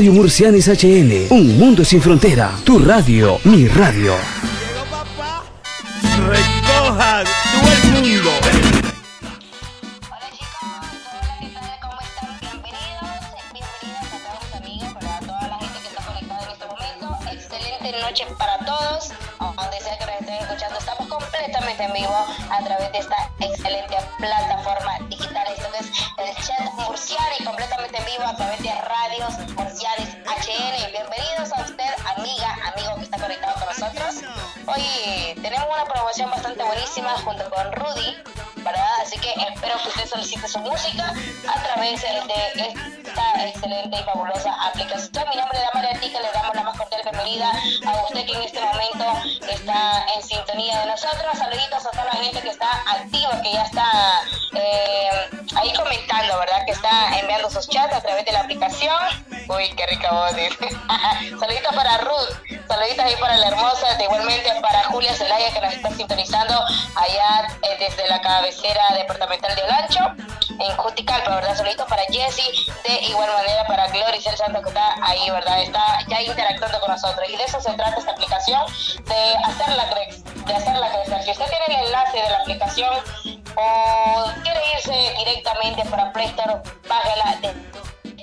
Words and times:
Radio 0.00 0.14
Murcianis 0.14 0.66
HN, 0.66 1.26
un 1.28 1.58
mundo 1.58 1.84
sin 1.84 2.00
frontera. 2.00 2.58
Tu 2.64 2.78
radio, 2.78 3.38
mi 3.42 3.68
radio. 3.68 4.49
Solicite 40.10 40.48
su 40.48 40.58
música 40.58 41.14
a 41.46 41.62
través 41.62 42.02
de 42.02 43.09
esta 43.10 43.44
excelente 43.44 43.96
y 43.98 44.02
fabulosa 44.04 44.54
aplicación. 44.66 45.28
Mi 45.30 45.36
nombre 45.36 45.58
es 45.58 45.74
María 45.74 46.00
Tica, 46.00 46.20
le 46.20 46.30
damos 46.32 46.54
la 46.54 46.62
más 46.62 46.78
cordial 46.78 47.02
bienvenida 47.02 47.50
a 47.86 48.04
usted 48.04 48.24
que 48.24 48.32
en 48.32 48.42
este 48.42 48.60
momento 48.60 49.04
está 49.50 50.06
en 50.14 50.22
sintonía 50.22 50.80
de 50.80 50.86
nosotros. 50.86 51.36
Saluditos 51.36 51.86
a 51.86 51.90
toda 51.90 52.04
la 52.04 52.12
gente 52.12 52.40
que 52.40 52.50
está 52.50 52.70
activa, 52.86 53.42
que 53.42 53.52
ya 53.52 53.62
está 53.64 54.22
eh, 54.54 55.10
ahí 55.56 55.72
comentando, 55.74 56.38
¿verdad? 56.38 56.64
Que 56.66 56.72
está 56.72 57.18
enviando 57.18 57.50
sus 57.50 57.68
chats 57.68 57.94
a 57.94 58.00
través 58.00 58.24
de 58.24 58.32
la 58.32 58.40
aplicación. 58.40 58.96
Uy, 59.48 59.74
qué 59.76 59.86
rica 59.86 60.10
voz. 60.12 60.30
Saluditos 61.40 61.74
para 61.74 61.98
Ruth, 61.98 62.30
saluditos 62.68 63.04
ahí 63.04 63.16
para 63.20 63.36
la 63.38 63.48
hermosa, 63.48 64.02
igualmente 64.02 64.48
para 64.60 64.84
Julia 64.84 65.12
Zelaya 65.14 65.52
que 65.52 65.60
nos 65.60 65.74
está 65.74 65.90
sintonizando 65.90 66.54
allá 66.94 67.48
eh, 67.62 67.76
desde 67.80 68.06
la 68.08 68.20
cabecera 68.20 68.82
departamental 68.94 69.54
de 69.56 69.62
Olancho, 69.62 70.00
en 70.60 70.76
Juticalpa, 70.76 71.34
¿verdad? 71.36 71.56
Saluditos 71.56 71.86
para 71.88 72.02
Jessy, 72.10 72.66
de 72.84 72.99
igual 73.02 73.30
manera 73.32 73.66
para 73.66 73.86
Gloria 73.88 74.20
Cel 74.20 74.36
Santos 74.36 74.62
que 74.62 74.68
está 74.68 74.94
ahí, 75.02 75.30
¿verdad? 75.30 75.60
Está 75.62 75.98
ya 76.08 76.20
interactuando 76.22 76.80
con 76.80 76.90
nosotros. 76.90 77.28
Y 77.28 77.36
de 77.36 77.44
eso 77.44 77.60
se 77.60 77.72
trata 77.72 77.98
esta 77.98 78.12
aplicación, 78.12 78.62
de 79.06 79.36
hacerla, 79.44 79.90
cre- 79.90 80.22
de 80.44 80.54
hacerla 80.54 80.90
crecer. 80.92 81.22
Si 81.24 81.30
usted 81.30 81.46
tiene 81.48 81.80
el 81.80 81.86
enlace 81.86 82.16
de 82.22 82.28
la 82.30 82.36
aplicación 82.38 82.90
o 83.56 84.24
quiere 84.42 84.60
irse 84.76 85.14
directamente 85.18 85.84
para 85.86 86.12
Play 86.12 86.26
Store, 86.26 86.60
bájala, 86.88 87.38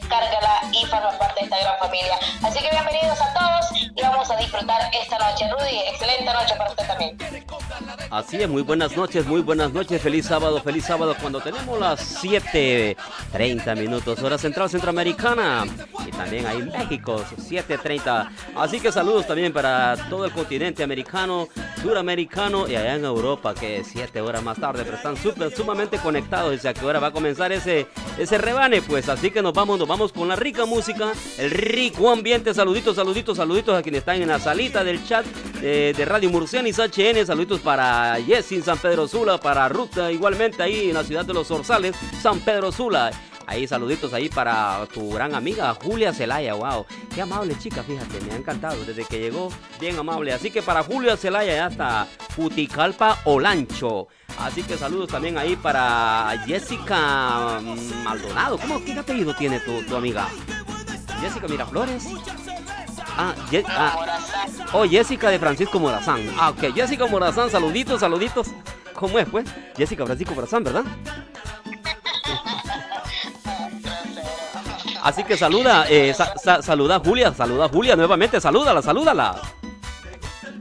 descárgala 0.07 0.61
y 0.71 0.85
forma 0.85 1.11
parte 1.17 1.41
de 1.41 1.45
esta 1.45 1.59
gran 1.59 1.79
familia. 1.79 2.17
Así 2.41 2.59
que 2.59 2.69
bienvenidos 2.71 3.19
a 3.21 3.33
todos 3.33 3.91
y 3.95 4.01
vamos 4.01 4.29
a 4.31 4.37
disfrutar 4.37 4.81
esta 4.93 5.17
noche. 5.17 5.49
Rudy, 5.51 5.79
excelente 5.91 6.33
noche 6.33 6.55
para 6.57 6.69
usted 6.69 6.87
también. 6.87 7.17
Así 8.09 8.41
es, 8.41 8.47
muy 8.47 8.61
buenas 8.61 8.95
noches, 8.95 9.25
muy 9.25 9.41
buenas 9.41 9.73
noches, 9.73 10.01
feliz 10.01 10.25
sábado, 10.25 10.61
feliz 10.61 10.85
sábado 10.85 11.15
cuando 11.19 11.41
tenemos 11.41 11.77
las 11.77 12.23
7.30 12.23 13.75
minutos, 13.77 14.21
hora 14.21 14.37
central 14.37 14.69
centroamericana 14.69 15.65
y 16.05 16.11
también 16.11 16.45
ahí 16.45 16.61
México, 16.61 17.21
7.30. 17.37 18.29
Así 18.55 18.79
que 18.79 18.93
saludos 18.93 19.27
también 19.27 19.51
para 19.51 19.97
todo 20.09 20.25
el 20.25 20.31
continente 20.31 20.83
americano, 20.83 21.49
suramericano 21.81 22.67
y 22.67 22.75
allá 22.77 22.95
en 22.95 23.03
Europa 23.03 23.53
que 23.53 23.79
es 23.79 23.87
7 23.87 24.21
horas 24.21 24.41
más 24.41 24.57
tarde, 24.57 24.83
pero 24.85 24.95
están 24.95 25.17
súper, 25.17 25.53
sumamente 25.53 25.97
conectados 25.97 26.63
y 26.63 26.67
a 26.67 26.73
qué 26.73 26.85
hora 26.85 26.99
va 26.99 27.07
a 27.07 27.11
comenzar 27.11 27.51
ese, 27.51 27.87
ese 28.17 28.37
rebane, 28.37 28.81
pues 28.81 29.09
así 29.09 29.31
que 29.31 29.41
nos 29.41 29.53
vamos, 29.53 29.77
nos 29.79 29.87
vamos 29.87 29.96
con 30.13 30.27
la 30.27 30.35
rica 30.35 30.65
música, 30.65 31.11
el 31.39 31.49
rico 31.49 32.11
ambiente, 32.11 32.53
saluditos, 32.53 32.95
saluditos, 32.95 33.37
saluditos 33.37 33.75
a 33.75 33.81
quienes 33.81 33.99
están 33.99 34.21
en 34.21 34.27
la 34.27 34.39
salita 34.39 34.83
del 34.83 35.03
chat 35.03 35.25
eh, 35.63 35.91
de 35.97 36.05
Radio 36.05 36.29
Murcianis 36.29 36.77
HN, 36.77 37.25
saluditos 37.25 37.61
para 37.61 38.15
Jessy 38.21 38.61
San 38.61 38.77
Pedro 38.77 39.07
Sula, 39.07 39.39
para 39.39 39.67
Ruta, 39.67 40.11
igualmente 40.11 40.61
ahí 40.61 40.89
en 40.89 40.93
la 40.93 41.03
ciudad 41.03 41.25
de 41.25 41.33
los 41.33 41.49
Orzales, 41.49 41.95
San 42.21 42.39
Pedro 42.41 42.71
Sula. 42.71 43.11
Ahí 43.47 43.65
saluditos 43.65 44.13
ahí 44.13 44.27
para 44.27 44.85
tu 44.93 45.09
gran 45.13 45.33
amiga 45.33 45.73
Julia 45.81 46.13
Celaya, 46.13 46.53
wow. 46.53 46.85
Qué 47.15 47.21
amable 47.21 47.57
chica, 47.57 47.81
fíjate, 47.81 48.19
me 48.25 48.33
ha 48.33 48.35
encantado 48.35 48.83
desde 48.83 49.05
que 49.05 49.19
llegó, 49.19 49.49
bien 49.79 49.97
amable. 49.97 50.33
Así 50.33 50.51
que 50.51 50.61
para 50.61 50.83
Julia 50.83 51.15
Celaya 51.15 51.53
ya 51.55 51.67
está 51.67 52.07
Puticalpa 52.35 53.19
Olancho. 53.23 54.07
Así 54.39 54.63
que 54.63 54.77
saludos 54.77 55.07
también 55.09 55.37
ahí 55.37 55.55
para 55.55 56.43
Jessica 56.45 57.59
mm, 57.61 58.03
Maldonado. 58.03 58.57
¿Cómo 58.57 58.83
qué 58.83 58.93
apellido 58.93 59.33
tiene 59.33 59.59
tu, 59.61 59.81
tu 59.83 59.95
amiga? 59.95 60.27
Jessica 61.21 61.47
Miraflores. 61.47 62.05
Ah, 63.17 63.33
Ye- 63.49 63.63
ah. 63.67 63.95
Oh, 64.73 64.83
Jessica 64.87 65.29
de 65.29 65.39
Francisco 65.39 65.79
Morazán. 65.79 66.19
Ah, 66.37 66.49
ok. 66.49 66.73
Jessica 66.75 67.07
Morazán, 67.07 67.49
saluditos, 67.49 68.01
saluditos. 68.01 68.47
¿Cómo 68.93 69.17
es, 69.19 69.27
pues? 69.29 69.45
Jessica 69.75 70.05
Francisco 70.05 70.35
Morazán, 70.35 70.63
¿verdad? 70.63 70.83
Así 75.07 75.23
que 75.23 75.37
saluda, 75.37 75.85
eh, 75.87 76.13
sa- 76.13 76.33
sa- 76.37 76.61
saluda 76.61 76.97
a 76.97 76.99
Julia, 76.99 77.33
saluda 77.33 77.63
a 77.65 77.69
Julia 77.69 77.95
nuevamente, 77.95 78.41
salúdala, 78.41 78.81
salúdala. 78.81 79.39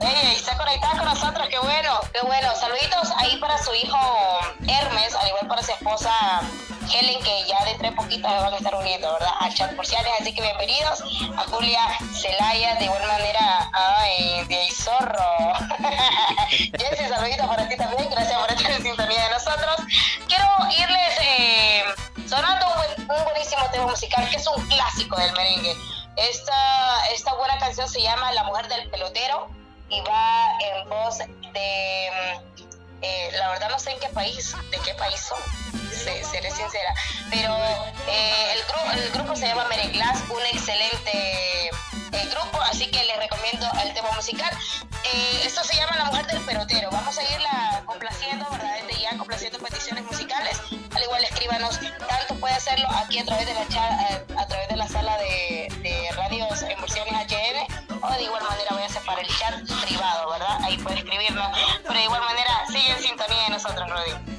Ey, 0.00 0.36
está 0.36 0.56
conectada 0.56 0.98
con 0.98 1.04
nosotros, 1.06 1.48
qué 1.50 1.58
bueno, 1.58 1.98
qué 2.12 2.20
bueno. 2.24 2.54
Saluditos 2.54 3.10
ahí 3.18 3.36
para 3.40 3.58
su 3.60 3.74
hijo 3.74 3.98
Hermes, 4.68 5.16
al 5.16 5.26
igual 5.30 5.48
para 5.48 5.62
su 5.64 5.72
esposa 5.72 6.12
Helen, 6.94 7.20
que 7.24 7.44
ya 7.48 7.58
de 7.64 7.90
poquito 7.90 8.28
se 8.28 8.34
van 8.36 8.52
a 8.52 8.56
estar 8.56 8.74
uniendo, 8.76 9.12
¿verdad? 9.14 9.32
Al 9.40 9.52
chat 9.52 9.74
porciales, 9.74 10.12
así 10.20 10.32
que 10.32 10.42
bienvenidos 10.42 11.00
a 11.36 11.42
Julia 11.50 11.80
Celaya, 12.14 12.76
de 12.76 12.84
igual 12.84 13.02
manera, 13.08 13.68
ay, 13.72 14.44
de 14.46 14.68
zorro. 14.70 15.54
Jessy, 16.48 17.08
saluditos 17.08 17.46
para 17.48 17.68
ti 17.68 17.76
también, 17.76 18.08
gracias 18.10 18.38
por 18.38 18.52
estar 18.52 18.70
en 18.70 18.82
sintonía 18.84 19.22
de 19.24 19.30
nosotros. 19.30 19.76
Quiero 20.28 20.46
irles 20.70 21.18
eh, 21.20 21.82
sonando 22.28 22.66
un, 22.68 22.74
buen- 22.74 23.18
un 23.18 23.24
buenísimo 23.24 23.62
tema 23.70 23.86
musical, 23.86 24.28
que 24.30 24.36
es 24.36 24.46
un 24.46 24.66
clásico 24.68 25.16
del 25.16 25.32
merengue. 25.32 25.76
Esta, 26.16 27.08
esta 27.12 27.34
buena 27.34 27.58
canción 27.58 27.88
se 27.88 28.00
llama 28.00 28.32
La 28.32 28.44
Mujer 28.44 28.68
del 28.68 28.88
Pelotero 28.90 29.48
y 29.88 30.00
va 30.00 30.48
en 30.60 30.88
voz 30.88 31.18
de 31.18 32.08
eh, 33.02 33.30
la 33.32 33.50
verdad 33.50 33.68
no 33.70 33.78
sé 33.78 33.92
en 33.92 34.00
qué 34.00 34.08
país 34.08 34.54
de 34.70 34.78
qué 34.78 34.94
país 34.94 35.20
son 35.20 35.38
se- 35.92 36.24
seré 36.24 36.50
sincera 36.50 36.94
pero 37.30 37.54
eh, 38.08 38.52
el, 38.54 38.62
grupo 38.64 38.90
el 38.92 39.10
grupo 39.12 39.36
se 39.36 39.46
llama 39.46 39.64
Mereglas 39.68 40.18
un 40.30 40.40
excelente 40.46 41.68
eh, 41.68 42.28
grupo 42.32 42.60
así 42.62 42.90
que 42.90 43.04
les 43.04 43.16
recomiendo 43.18 43.68
el 43.84 43.92
tema 43.92 44.10
musical. 44.12 44.50
Eh, 45.04 45.42
esto 45.44 45.62
se 45.62 45.76
llama 45.76 45.96
La 45.98 46.04
Mujer 46.06 46.26
del 46.26 46.40
Pelotero 46.40 46.90
vamos 46.90 47.16
a 47.18 47.22
irla 47.22 47.82
complaciendo 47.84 48.48
verdad 48.50 48.74
desde 48.86 49.02
ya 49.02 49.16
complaciendo 49.18 49.58
peticiones 49.58 50.02
musicales 50.04 50.58
al 50.96 51.02
igual 51.02 51.22
escríbanos 51.24 51.78
tanto 51.80 52.34
puede 52.40 52.54
hacerlo 52.54 52.88
aquí 52.90 53.18
a 53.18 53.24
través 53.24 53.46
de 53.46 53.54
la 53.54 53.68
cha- 53.68 54.10
eh, 54.10 54.24
a 54.38 54.46
través 54.46 54.68
de 54.68 54.76
la 54.76 54.88
sala 54.88 55.16
de, 55.18 55.68
radios 56.16 56.62
en 56.62 56.80
versiones 56.80 57.12
HN 57.12 57.98
o 58.02 58.10
de 58.12 58.22
igual 58.22 58.42
manera 58.42 58.70
voy 58.72 58.82
a 58.82 58.86
hacer 58.86 59.02
para 59.04 59.20
el 59.20 59.28
chat 59.28 59.54
privado, 59.84 60.30
¿verdad? 60.30 60.58
Ahí 60.62 60.78
puede 60.78 60.98
escribirnos. 60.98 61.46
Pero 61.82 61.94
de 61.94 62.04
igual 62.04 62.20
manera 62.22 62.50
sigue 62.68 62.90
en 62.90 63.02
sintonía 63.02 63.42
de 63.44 63.50
nosotros, 63.50 63.88
Rudy. 63.90 64.35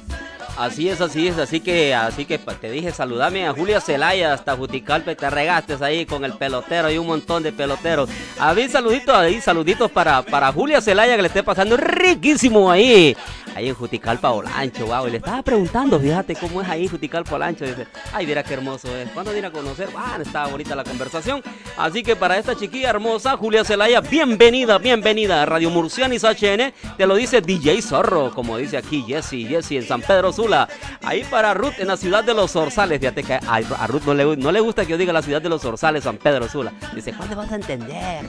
Así 0.58 0.88
es, 0.88 1.00
así 1.00 1.28
es, 1.28 1.38
así 1.38 1.60
que, 1.60 1.94
así 1.94 2.24
que 2.24 2.36
pa- 2.40 2.54
te 2.54 2.68
dije, 2.68 2.90
saludame 2.90 3.46
a 3.46 3.52
Julia 3.52 3.80
Celaya 3.80 4.32
hasta 4.32 4.56
Juticalpe, 4.56 5.14
te 5.14 5.30
regaste 5.30 5.76
ahí 5.80 6.04
con 6.04 6.24
el 6.24 6.32
pelotero 6.32 6.90
y 6.90 6.98
un 6.98 7.06
montón 7.06 7.44
de 7.44 7.52
peloteros. 7.52 8.10
A 8.40 8.52
mí 8.54 8.68
saluditos 8.68 9.14
ahí, 9.14 9.40
saluditos 9.40 9.88
para, 9.88 10.20
para 10.22 10.50
Julia 10.50 10.80
Celaya 10.80 11.14
que 11.14 11.22
le 11.22 11.28
esté 11.28 11.44
pasando 11.44 11.76
riquísimo 11.76 12.72
ahí, 12.72 13.16
ahí 13.54 13.68
en 13.68 13.74
Juticalpa 13.76 14.32
Olancho, 14.32 14.86
wow, 14.86 15.06
y 15.06 15.12
le 15.12 15.16
estaba 15.18 15.44
preguntando, 15.44 16.00
fíjate 16.00 16.34
cómo 16.34 16.60
es 16.60 16.68
ahí 16.68 16.88
Juticalpa 16.88 17.36
Olancho, 17.36 17.64
dice, 17.64 17.86
ay, 18.12 18.26
mira 18.26 18.42
qué 18.42 18.54
hermoso 18.54 18.88
es, 18.96 19.08
¿cuándo 19.10 19.30
viene 19.30 19.46
a 19.46 19.52
conocer? 19.52 19.88
Ah, 19.96 20.18
estaba 20.20 20.48
bonita 20.48 20.74
la 20.74 20.82
conversación, 20.82 21.40
así 21.76 22.02
que 22.02 22.16
para 22.16 22.36
esta 22.36 22.56
chiquilla 22.56 22.90
hermosa, 22.90 23.36
Julia 23.36 23.62
Celaya, 23.62 24.00
bienvenida, 24.00 24.78
bienvenida 24.78 25.40
a 25.40 25.46
Radio 25.46 25.70
Murcianis 25.70 26.24
HN, 26.24 26.72
te 26.96 27.06
lo 27.06 27.14
dice 27.14 27.40
DJ 27.42 27.80
Zorro, 27.80 28.32
como 28.34 28.56
dice 28.56 28.76
aquí 28.76 29.04
Jesse, 29.06 29.46
Jesse 29.48 29.72
en 29.72 29.86
San 29.86 30.02
Pedro 30.02 30.32
Ahí 31.04 31.24
para 31.30 31.54
Ruth 31.54 31.74
en 31.78 31.88
la 31.88 31.96
ciudad 31.96 32.24
de 32.24 32.34
los 32.34 32.56
Orzales, 32.56 32.98
fíjate 33.00 33.22
que 33.22 33.34
a, 33.34 33.42
a 33.46 33.86
Ruth 33.86 34.02
no 34.06 34.14
le, 34.14 34.36
no 34.36 34.50
le 34.52 34.60
gusta 34.60 34.84
que 34.84 34.92
yo 34.92 34.98
diga 34.98 35.12
la 35.12 35.22
ciudad 35.22 35.42
de 35.42 35.48
los 35.48 35.64
Orzales, 35.64 36.04
San 36.04 36.16
Pedro 36.16 36.48
Sula, 36.48 36.72
dice, 36.94 37.12
¿cuándo 37.12 37.36
vas 37.36 37.52
a 37.52 37.56
entender? 37.56 38.24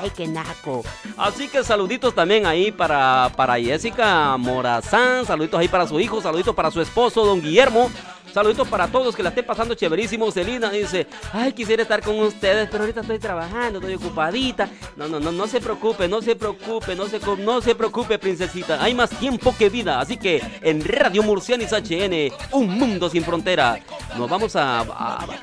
Ay, 0.00 0.10
qué 0.14 0.26
naco. 0.26 0.84
Así 1.16 1.48
que 1.48 1.64
saluditos 1.64 2.14
también 2.14 2.46
ahí 2.46 2.72
para, 2.72 3.30
para 3.36 3.58
Jessica 3.58 4.36
Morazán, 4.36 5.24
saluditos 5.26 5.58
ahí 5.60 5.68
para 5.68 5.86
su 5.86 5.98
hijo, 6.00 6.20
saluditos 6.20 6.54
para 6.54 6.70
su 6.70 6.80
esposo, 6.80 7.24
don 7.24 7.40
Guillermo. 7.40 7.90
Saluditos 8.32 8.66
para 8.68 8.88
todos 8.88 9.14
que 9.14 9.22
la 9.22 9.28
estén 9.28 9.44
pasando 9.44 9.74
chéverísimo. 9.74 10.30
Celina 10.32 10.70
dice, 10.70 11.06
ay, 11.34 11.52
quisiera 11.52 11.82
estar 11.82 12.00
con 12.00 12.18
ustedes, 12.18 12.66
pero 12.70 12.84
ahorita 12.84 13.02
estoy 13.02 13.18
trabajando, 13.18 13.78
estoy 13.78 13.94
ocupadita. 13.94 14.70
No, 14.96 15.06
no, 15.06 15.20
no, 15.20 15.32
no 15.32 15.46
se 15.46 15.60
preocupe, 15.60 16.08
no 16.08 16.22
se 16.22 16.34
preocupe, 16.34 16.96
no 16.96 17.08
se, 17.08 17.20
no 17.38 17.60
se 17.60 17.74
preocupe, 17.74 18.18
princesita. 18.18 18.82
Hay 18.82 18.94
más 18.94 19.10
tiempo 19.10 19.54
que 19.56 19.68
vida. 19.68 20.00
Así 20.00 20.16
que 20.16 20.42
en 20.62 20.82
Radio 20.82 21.22
Murcianis 21.22 21.72
HN, 21.72 22.32
un 22.52 22.78
mundo 22.78 23.10
sin 23.10 23.22
frontera. 23.22 23.78
Nos 24.16 24.30
vamos 24.30 24.56
a, 24.56 24.84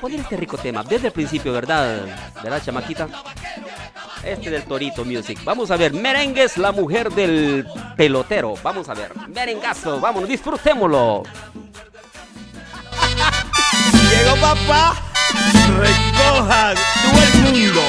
poner 0.00 0.20
este 0.20 0.36
rico 0.36 0.58
tema 0.58 0.82
desde 0.82 1.08
el 1.08 1.12
principio, 1.12 1.52
¿verdad? 1.52 2.06
¿Verdad, 2.42 2.60
chamaquita? 2.64 3.08
Este 4.24 4.50
del 4.50 4.64
Torito 4.64 5.04
Music. 5.04 5.38
Vamos 5.44 5.70
a 5.70 5.76
ver, 5.76 5.92
Merengues, 5.92 6.58
la 6.58 6.72
mujer 6.72 7.10
del 7.12 7.66
pelotero. 7.96 8.54
Vamos 8.64 8.88
a 8.88 8.94
ver, 8.94 9.12
merengazo, 9.28 10.00
vámonos, 10.00 10.28
disfrutémoslo. 10.28 11.22
Llegó 14.10 14.36
papá, 14.36 14.94
recoja 15.78 16.74
todo 16.74 17.22
el 17.22 17.34
mundo. 17.42 17.80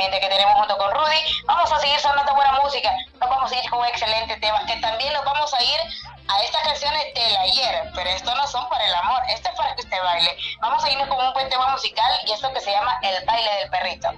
Ambiente 0.00 0.20
que 0.20 0.32
tenemos 0.32 0.54
junto 0.54 0.78
con 0.78 0.90
Rudy. 0.92 1.20
Vamos 1.44 1.70
a 1.70 1.78
seguir 1.78 2.00
sonando 2.00 2.34
buena 2.34 2.58
música. 2.62 2.88
Nos 3.20 3.28
vamos 3.28 3.52
a 3.52 3.54
ir 3.54 3.68
con 3.68 3.80
un 3.80 3.86
excelente 3.86 4.34
tema, 4.40 4.64
que 4.64 4.76
también 4.80 5.12
nos 5.12 5.24
vamos 5.26 5.52
a 5.52 5.62
ir 5.62 5.78
a 6.26 6.42
estas 6.42 6.62
canciones 6.62 7.02
del 7.14 7.36
ayer, 7.36 7.90
pero 7.94 8.08
estos 8.08 8.34
no 8.34 8.46
son 8.46 8.66
para 8.70 8.86
el 8.86 8.94
amor, 8.94 9.20
esto 9.28 9.50
es 9.50 9.56
para 9.56 9.74
que 9.74 9.82
usted 9.82 9.98
baile. 10.02 10.30
Vamos 10.62 10.82
a 10.82 10.90
irnos 10.90 11.06
con 11.06 11.26
un 11.26 11.32
buen 11.34 11.50
tema 11.50 11.68
musical 11.68 12.10
y 12.26 12.32
esto 12.32 12.50
que 12.54 12.60
se 12.60 12.70
llama 12.70 12.98
El 13.02 13.26
baile 13.26 13.50
del 13.60 13.70
perrito. 13.70 14.08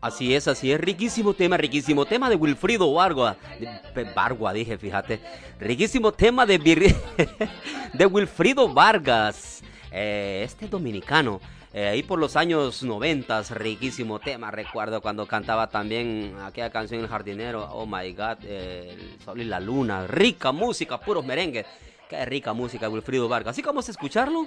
Así 0.00 0.34
es, 0.34 0.48
así 0.48 0.72
es. 0.72 0.80
Riquísimo 0.80 1.34
tema, 1.34 1.58
riquísimo 1.58 2.06
tema 2.06 2.30
de 2.30 2.36
Wilfrido 2.36 2.92
Varga. 2.92 3.36
De, 3.58 4.04
Varga, 4.14 4.52
dije, 4.54 4.78
fíjate. 4.78 5.20
Riquísimo 5.58 6.12
tema 6.12 6.46
de, 6.46 6.58
de 7.92 8.06
Wilfrido 8.06 8.68
Vargas. 8.68 9.62
Eh, 9.90 10.42
este 10.44 10.68
dominicano. 10.68 11.40
Eh, 11.76 11.88
ahí 11.88 12.04
por 12.04 12.20
los 12.20 12.36
años 12.36 12.84
90, 12.84 13.42
riquísimo 13.50 14.20
tema. 14.20 14.52
Recuerdo 14.52 15.00
cuando 15.00 15.26
cantaba 15.26 15.66
también 15.66 16.36
aquella 16.44 16.70
canción 16.70 17.00
El 17.00 17.08
jardinero. 17.08 17.68
Oh 17.72 17.84
my 17.84 18.12
god, 18.12 18.44
el 18.44 19.18
sol 19.24 19.40
y 19.40 19.44
la 19.44 19.58
luna. 19.58 20.06
Rica 20.06 20.52
música, 20.52 21.00
puros 21.00 21.24
merengues. 21.26 21.66
Qué 22.08 22.24
rica 22.26 22.52
música, 22.52 22.88
Wilfrido 22.88 23.28
Vargas. 23.28 23.52
Así 23.52 23.62
que 23.62 23.66
vamos 23.66 23.88
a 23.88 23.90
escucharlo. 23.90 24.46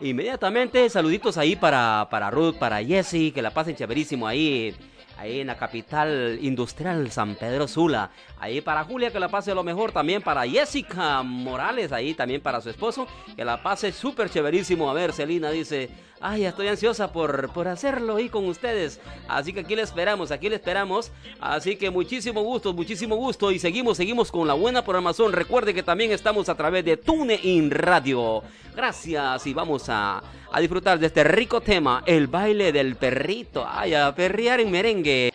Inmediatamente, 0.00 0.90
saluditos 0.90 1.38
ahí 1.38 1.54
para, 1.54 2.08
para 2.10 2.32
Ruth, 2.32 2.56
para 2.56 2.82
Jesse, 2.82 3.32
que 3.32 3.42
la 3.42 3.52
pasen 3.52 3.76
chéverísimo 3.76 4.26
ahí, 4.26 4.74
ahí 5.16 5.40
en 5.40 5.46
la 5.46 5.56
capital 5.56 6.38
industrial 6.42 7.12
San 7.12 7.36
Pedro 7.36 7.68
Sula. 7.68 8.10
Ahí 8.40 8.60
para 8.60 8.82
Julia, 8.82 9.12
que 9.12 9.20
la 9.20 9.28
pase 9.28 9.54
lo 9.54 9.62
mejor. 9.62 9.92
También 9.92 10.20
para 10.20 10.44
Jessica 10.44 11.22
Morales, 11.22 11.92
ahí 11.92 12.12
también 12.12 12.40
para 12.40 12.60
su 12.60 12.70
esposo, 12.70 13.06
que 13.36 13.44
la 13.44 13.62
pase 13.62 13.92
súper 13.92 14.28
chéverísimo. 14.28 14.90
A 14.90 14.94
ver, 14.94 15.12
Celina 15.12 15.50
dice, 15.50 15.90
Ay, 16.28 16.44
estoy 16.44 16.66
ansiosa 16.66 17.12
por, 17.12 17.50
por 17.50 17.68
hacerlo 17.68 18.16
ahí 18.16 18.28
con 18.28 18.48
ustedes. 18.48 19.00
Así 19.28 19.52
que 19.52 19.60
aquí 19.60 19.76
le 19.76 19.82
esperamos, 19.82 20.32
aquí 20.32 20.48
le 20.48 20.56
esperamos. 20.56 21.12
Así 21.38 21.76
que 21.76 21.88
muchísimo 21.88 22.42
gusto, 22.42 22.72
muchísimo 22.72 23.14
gusto. 23.14 23.52
Y 23.52 23.60
seguimos, 23.60 23.96
seguimos 23.96 24.32
con 24.32 24.48
la 24.48 24.54
buena 24.54 24.82
programación. 24.82 25.32
Recuerde 25.32 25.72
que 25.72 25.84
también 25.84 26.10
estamos 26.10 26.48
a 26.48 26.56
través 26.56 26.84
de 26.84 26.96
TuneIn 26.96 27.70
Radio. 27.70 28.42
Gracias 28.74 29.46
y 29.46 29.54
vamos 29.54 29.88
a, 29.88 30.20
a 30.50 30.60
disfrutar 30.60 30.98
de 30.98 31.06
este 31.06 31.22
rico 31.22 31.60
tema, 31.60 32.02
el 32.06 32.26
baile 32.26 32.72
del 32.72 32.96
perrito. 32.96 33.64
Ay, 33.64 33.94
a 33.94 34.12
perrear 34.12 34.58
en 34.58 34.72
merengue. 34.72 35.32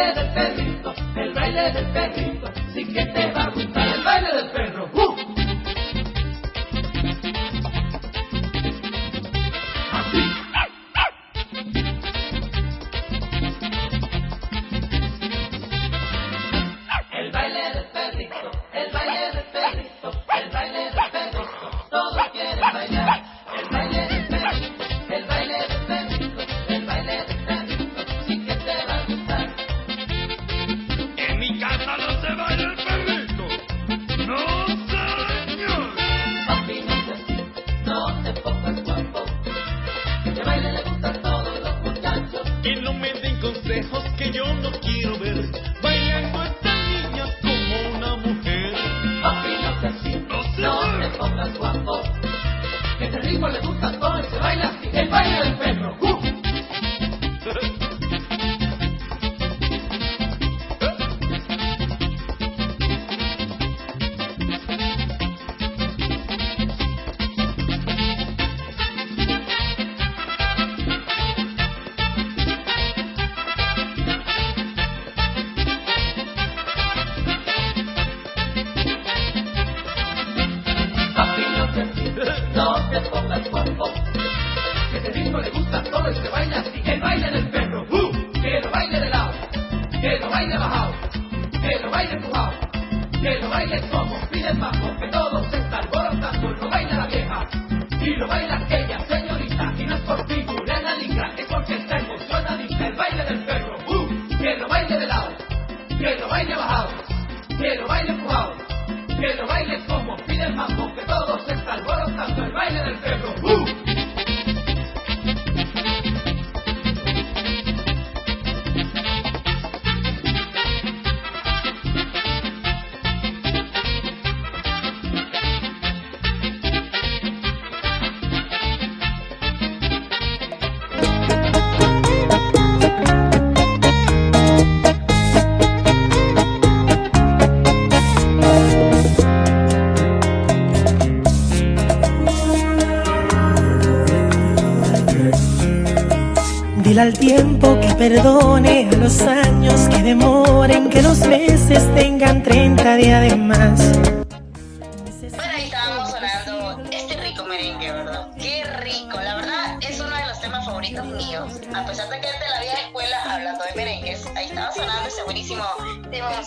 al 0.00 0.57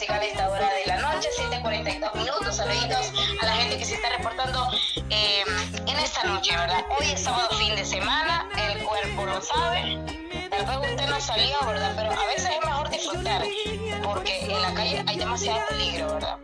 musical 0.01 0.19
a 0.19 0.25
esta 0.25 0.49
hora 0.49 0.67
de 0.73 0.85
la 0.87 0.97
noche, 0.97 1.29
7.42 1.37 2.15
minutos. 2.15 2.55
Saluditos 2.55 3.13
a 3.39 3.45
la 3.45 3.53
gente 3.53 3.77
que 3.77 3.85
se 3.85 3.93
está 3.93 4.09
reportando 4.17 4.67
eh, 5.11 5.43
en 5.85 5.99
esta 5.99 6.23
noche, 6.23 6.55
¿verdad? 6.57 6.83
Hoy 6.97 7.11
es 7.11 7.19
sábado 7.21 7.49
fin 7.55 7.75
de 7.75 7.85
semana, 7.85 8.49
el 8.57 8.83
cuerpo 8.83 9.25
lo 9.25 9.39
sabe. 9.43 9.99
Tal 10.49 10.65
vez 10.65 10.91
usted 10.91 11.07
no 11.07 11.21
salió, 11.21 11.55
¿verdad? 11.67 11.93
Pero 11.95 12.11
a 12.13 12.25
veces 12.25 12.49
es 12.49 12.65
mejor 12.65 12.89
disfrutar 12.89 13.43
porque 14.03 14.39
en 14.45 14.61
la 14.63 14.73
calle 14.73 15.03
hay 15.05 15.17
demasiado 15.17 15.59
peligro, 15.69 16.13
¿verdad? 16.15 16.37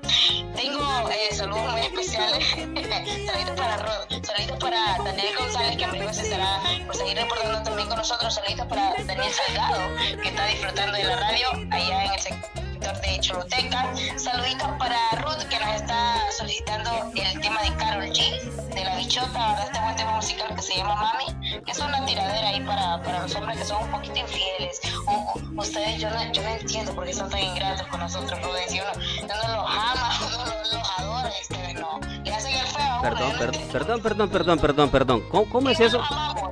Tengo 0.56 1.10
eh, 1.10 1.34
saludos 1.34 1.72
muy 1.72 1.82
especiales. 1.82 2.48
saluditos 3.26 3.56
para 3.56 3.78
Rod, 3.78 4.24
saluditos 4.24 4.58
para 4.60 4.98
Daniel 5.04 5.36
González, 5.36 5.78
que 5.78 5.84
en 5.84 5.92
breve 5.92 6.14
se 6.14 6.22
estará 6.22 6.62
por 6.86 6.96
seguir 6.96 7.18
reportando 7.18 7.64
también 7.64 7.88
con 7.88 7.98
nosotros. 7.98 8.36
Saluditos 8.36 8.68
para 8.68 8.94
Daniel 9.04 9.34
Salgado, 9.34 9.96
que 10.22 10.30
está 10.30 10.46
disfrutando 10.46 10.96
de 10.96 11.04
la 11.06 11.16
radio 11.16 11.48
allá 11.72 12.06
en 12.06 12.14
el 12.14 12.20
sector 12.20 12.67
de 12.94 13.20
Choluteca. 13.20 13.94
Saluditos 14.18 14.68
para 14.80 14.96
Ruth, 15.22 15.44
que 15.50 15.60
nos 15.60 15.76
está 15.76 16.16
solicitando 16.38 16.90
el 17.16 17.42
tema 17.42 17.62
de 17.62 17.76
Carol 17.76 18.06
G, 18.06 18.42
de 18.74 18.84
la 18.84 18.96
bichota, 18.96 19.28
¿verdad? 19.28 19.66
Este 19.68 19.80
buen 19.82 19.96
tema 19.96 20.12
musical 20.16 20.56
que 20.56 20.62
se 20.62 20.78
llama 20.78 20.96
Mami, 20.96 21.62
que 21.66 21.72
es 21.72 21.80
una 21.80 22.06
tiradera 22.06 22.50
ahí 22.50 22.62
para, 22.62 23.02
para 23.04 23.22
los 23.24 23.36
hombres 23.36 23.58
que 23.60 23.66
son 23.66 23.84
un 23.84 23.92
poquito 23.92 24.18
infieles. 24.20 24.80
O, 25.06 25.34
ustedes, 25.58 26.00
yo 26.00 26.10
no, 26.10 26.32
yo 26.32 26.42
no 26.42 26.50
entiendo 26.50 26.94
por 26.96 27.06
qué 27.06 27.14
son 27.14 27.30
tan 27.30 27.40
ingratos 27.42 27.88
con 27.88 28.00
nosotros, 28.00 28.40
Prudencia. 28.40 28.84
Uno, 28.94 29.04
uno 29.24 29.56
los 29.56 29.70
ama, 29.70 30.20
uno 30.28 30.46
los, 30.46 30.74
los 30.74 31.00
adora, 31.00 31.30
ustedes 31.42 31.74
no. 31.80 32.00
Le 32.24 32.34
hacen 32.34 32.54
el 32.56 32.68
feo 32.68 32.84
a 32.86 33.02
Perdón, 33.02 33.32
per- 33.38 33.52
perdón, 33.72 34.02
perdón, 34.02 34.30
perdón, 34.30 34.60
perdón, 34.60 34.90
perdón. 34.90 35.24
¿Cómo, 35.30 35.50
cómo 35.50 35.70
es 35.70 35.80
eso? 35.80 36.02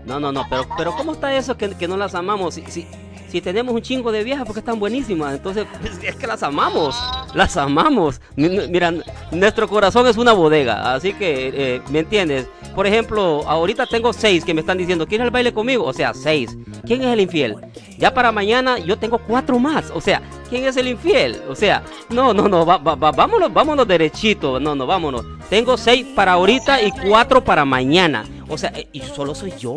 No, 0.04 0.20
no, 0.20 0.32
no, 0.32 0.46
pero, 0.50 0.68
pero 0.78 0.96
¿cómo 0.96 1.14
está 1.14 1.34
eso 1.34 1.56
que, 1.58 1.76
que 1.76 1.88
no 1.88 1.98
las 1.98 2.14
amamos? 2.14 2.56
Si, 2.56 2.66
si, 2.68 2.88
si 3.36 3.42
tenemos 3.42 3.76
un 3.76 3.82
chingo 3.82 4.12
de 4.14 4.24
viejas 4.24 4.46
porque 4.46 4.60
están 4.60 4.80
buenísimas, 4.80 5.34
entonces 5.36 5.66
es, 6.04 6.16
que 6.16 6.26
las 6.28 6.42
amamos, 6.42 6.96
las 7.34 7.58
amamos. 7.58 8.22
Mi- 8.38 8.48
mi- 8.50 8.68
Mira, 8.70 8.94
nuestro 9.32 9.68
corazón 9.68 10.08
es 10.08 10.16
una 10.18 10.32
bodega, 10.34 10.94
así 10.96 11.14
que, 11.14 11.52
eh, 11.54 11.82
¿me 11.90 12.00
entiendes? 12.00 12.48
Por 12.74 12.88
ejemplo, 12.88 13.44
ahorita 13.48 13.86
tengo 13.88 14.12
seis 14.14 14.44
que 14.46 14.54
me 14.54 14.60
están 14.62 14.78
diciendo, 14.78 15.06
¿quieres 15.08 15.26
el 15.26 15.32
baile 15.32 15.54
conmigo? 15.54 15.84
O 15.86 15.94
sea, 15.94 16.14
seis. 16.14 16.58
¿Quién 16.86 17.02
es 17.02 17.08
el 17.08 17.22
infiel? 17.22 17.56
Ya 17.98 18.14
para 18.14 18.32
mañana 18.34 18.78
yo 18.80 18.98
tengo 18.98 19.18
cuatro 19.18 19.58
más. 19.60 19.92
O 19.94 20.02
sea, 20.02 20.22
¿quién 20.50 20.66
es 20.66 20.76
el 20.78 20.88
infiel? 20.90 21.42
O 21.50 21.56
sea, 21.56 21.84
no, 22.10 22.34
no, 22.34 22.48
no, 22.50 22.66
va- 22.66 22.78
va- 22.78 22.96
va- 22.96 23.12
vámonos, 23.12 23.54
vámonos 23.54 23.88
derechito. 23.88 24.60
No, 24.60 24.76
no, 24.76 24.86
vámonos. 24.86 25.26
Tengo 25.50 25.78
seis 25.78 26.06
para 26.16 26.34
ahorita 26.34 26.82
y 26.82 26.92
cuatro 27.08 27.42
para 27.44 27.64
mañana. 27.66 28.26
O 28.50 28.58
sea, 28.58 28.72
eh, 28.76 28.88
y 28.92 29.00
solo 29.02 29.34
soy 29.34 29.54
yo. 29.58 29.76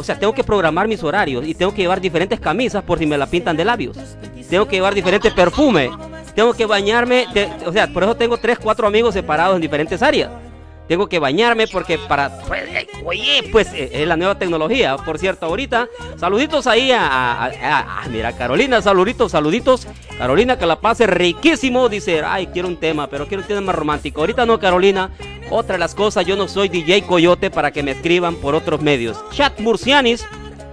O 0.00 0.02
sea, 0.02 0.18
tengo 0.18 0.32
que 0.32 0.42
programar 0.42 0.88
mis 0.88 1.02
horarios 1.02 1.46
y 1.46 1.54
tengo 1.54 1.72
que 1.74 1.82
llevar 1.82 2.00
diferentes 2.00 2.40
camisas 2.40 2.82
por 2.82 2.98
si 2.98 3.06
me 3.06 3.18
la 3.18 3.26
pintan 3.26 3.56
de 3.56 3.64
labios. 3.66 3.96
Tengo 4.48 4.66
que 4.66 4.76
llevar 4.76 4.94
diferentes 4.94 5.32
perfumes. 5.32 5.90
Tengo 6.34 6.54
que 6.54 6.64
bañarme. 6.66 7.26
de- 7.34 7.48
o 7.66 7.72
sea, 7.72 7.86
por 7.92 8.02
eso 8.02 8.16
tengo 8.16 8.38
tres, 8.38 8.58
cuatro 8.58 8.86
amigos 8.86 9.12
separados 9.14 9.56
en 9.56 9.62
diferentes 9.62 10.02
áreas. 10.02 10.30
Tengo 10.90 11.08
que 11.08 11.20
bañarme 11.20 11.68
porque 11.68 11.98
para... 11.98 12.40
pues, 12.48 12.62
eh, 12.64 12.88
oye, 13.04 13.48
pues 13.52 13.68
eh, 13.72 13.90
es 13.92 14.08
la 14.08 14.16
nueva 14.16 14.36
tecnología. 14.36 14.96
Por 14.96 15.20
cierto, 15.20 15.46
ahorita, 15.46 15.86
saluditos 16.16 16.66
ahí 16.66 16.90
a... 16.90 17.06
a- 17.06 17.44
a- 17.46 18.02
a- 18.02 18.08
mira, 18.08 18.32
Carolina, 18.36 18.82
saluditos, 18.82 19.30
saluditos. 19.30 19.86
Carolina, 20.18 20.58
que 20.58 20.66
la 20.66 20.80
pase 20.80 21.06
riquísimo. 21.06 21.88
Dice, 21.88 22.22
ay, 22.26 22.48
quiero 22.48 22.66
un 22.66 22.76
tema, 22.76 23.06
pero 23.06 23.28
quiero 23.28 23.42
un 23.44 23.46
tema 23.48 23.70
romántico. 23.70 24.20
Ahorita 24.22 24.44
no, 24.46 24.58
Carolina. 24.58 25.10
Otra 25.48 25.74
de 25.74 25.78
las 25.78 25.94
cosas, 25.94 26.26
yo 26.26 26.34
no 26.34 26.48
soy 26.48 26.68
DJ 26.68 27.02
Coyote 27.02 27.52
para 27.52 27.70
que 27.70 27.84
me 27.84 27.92
escriban 27.92 28.34
por 28.34 28.56
otros 28.56 28.80
medios. 28.82 29.16
Chat 29.30 29.60
Murcianis, 29.60 30.26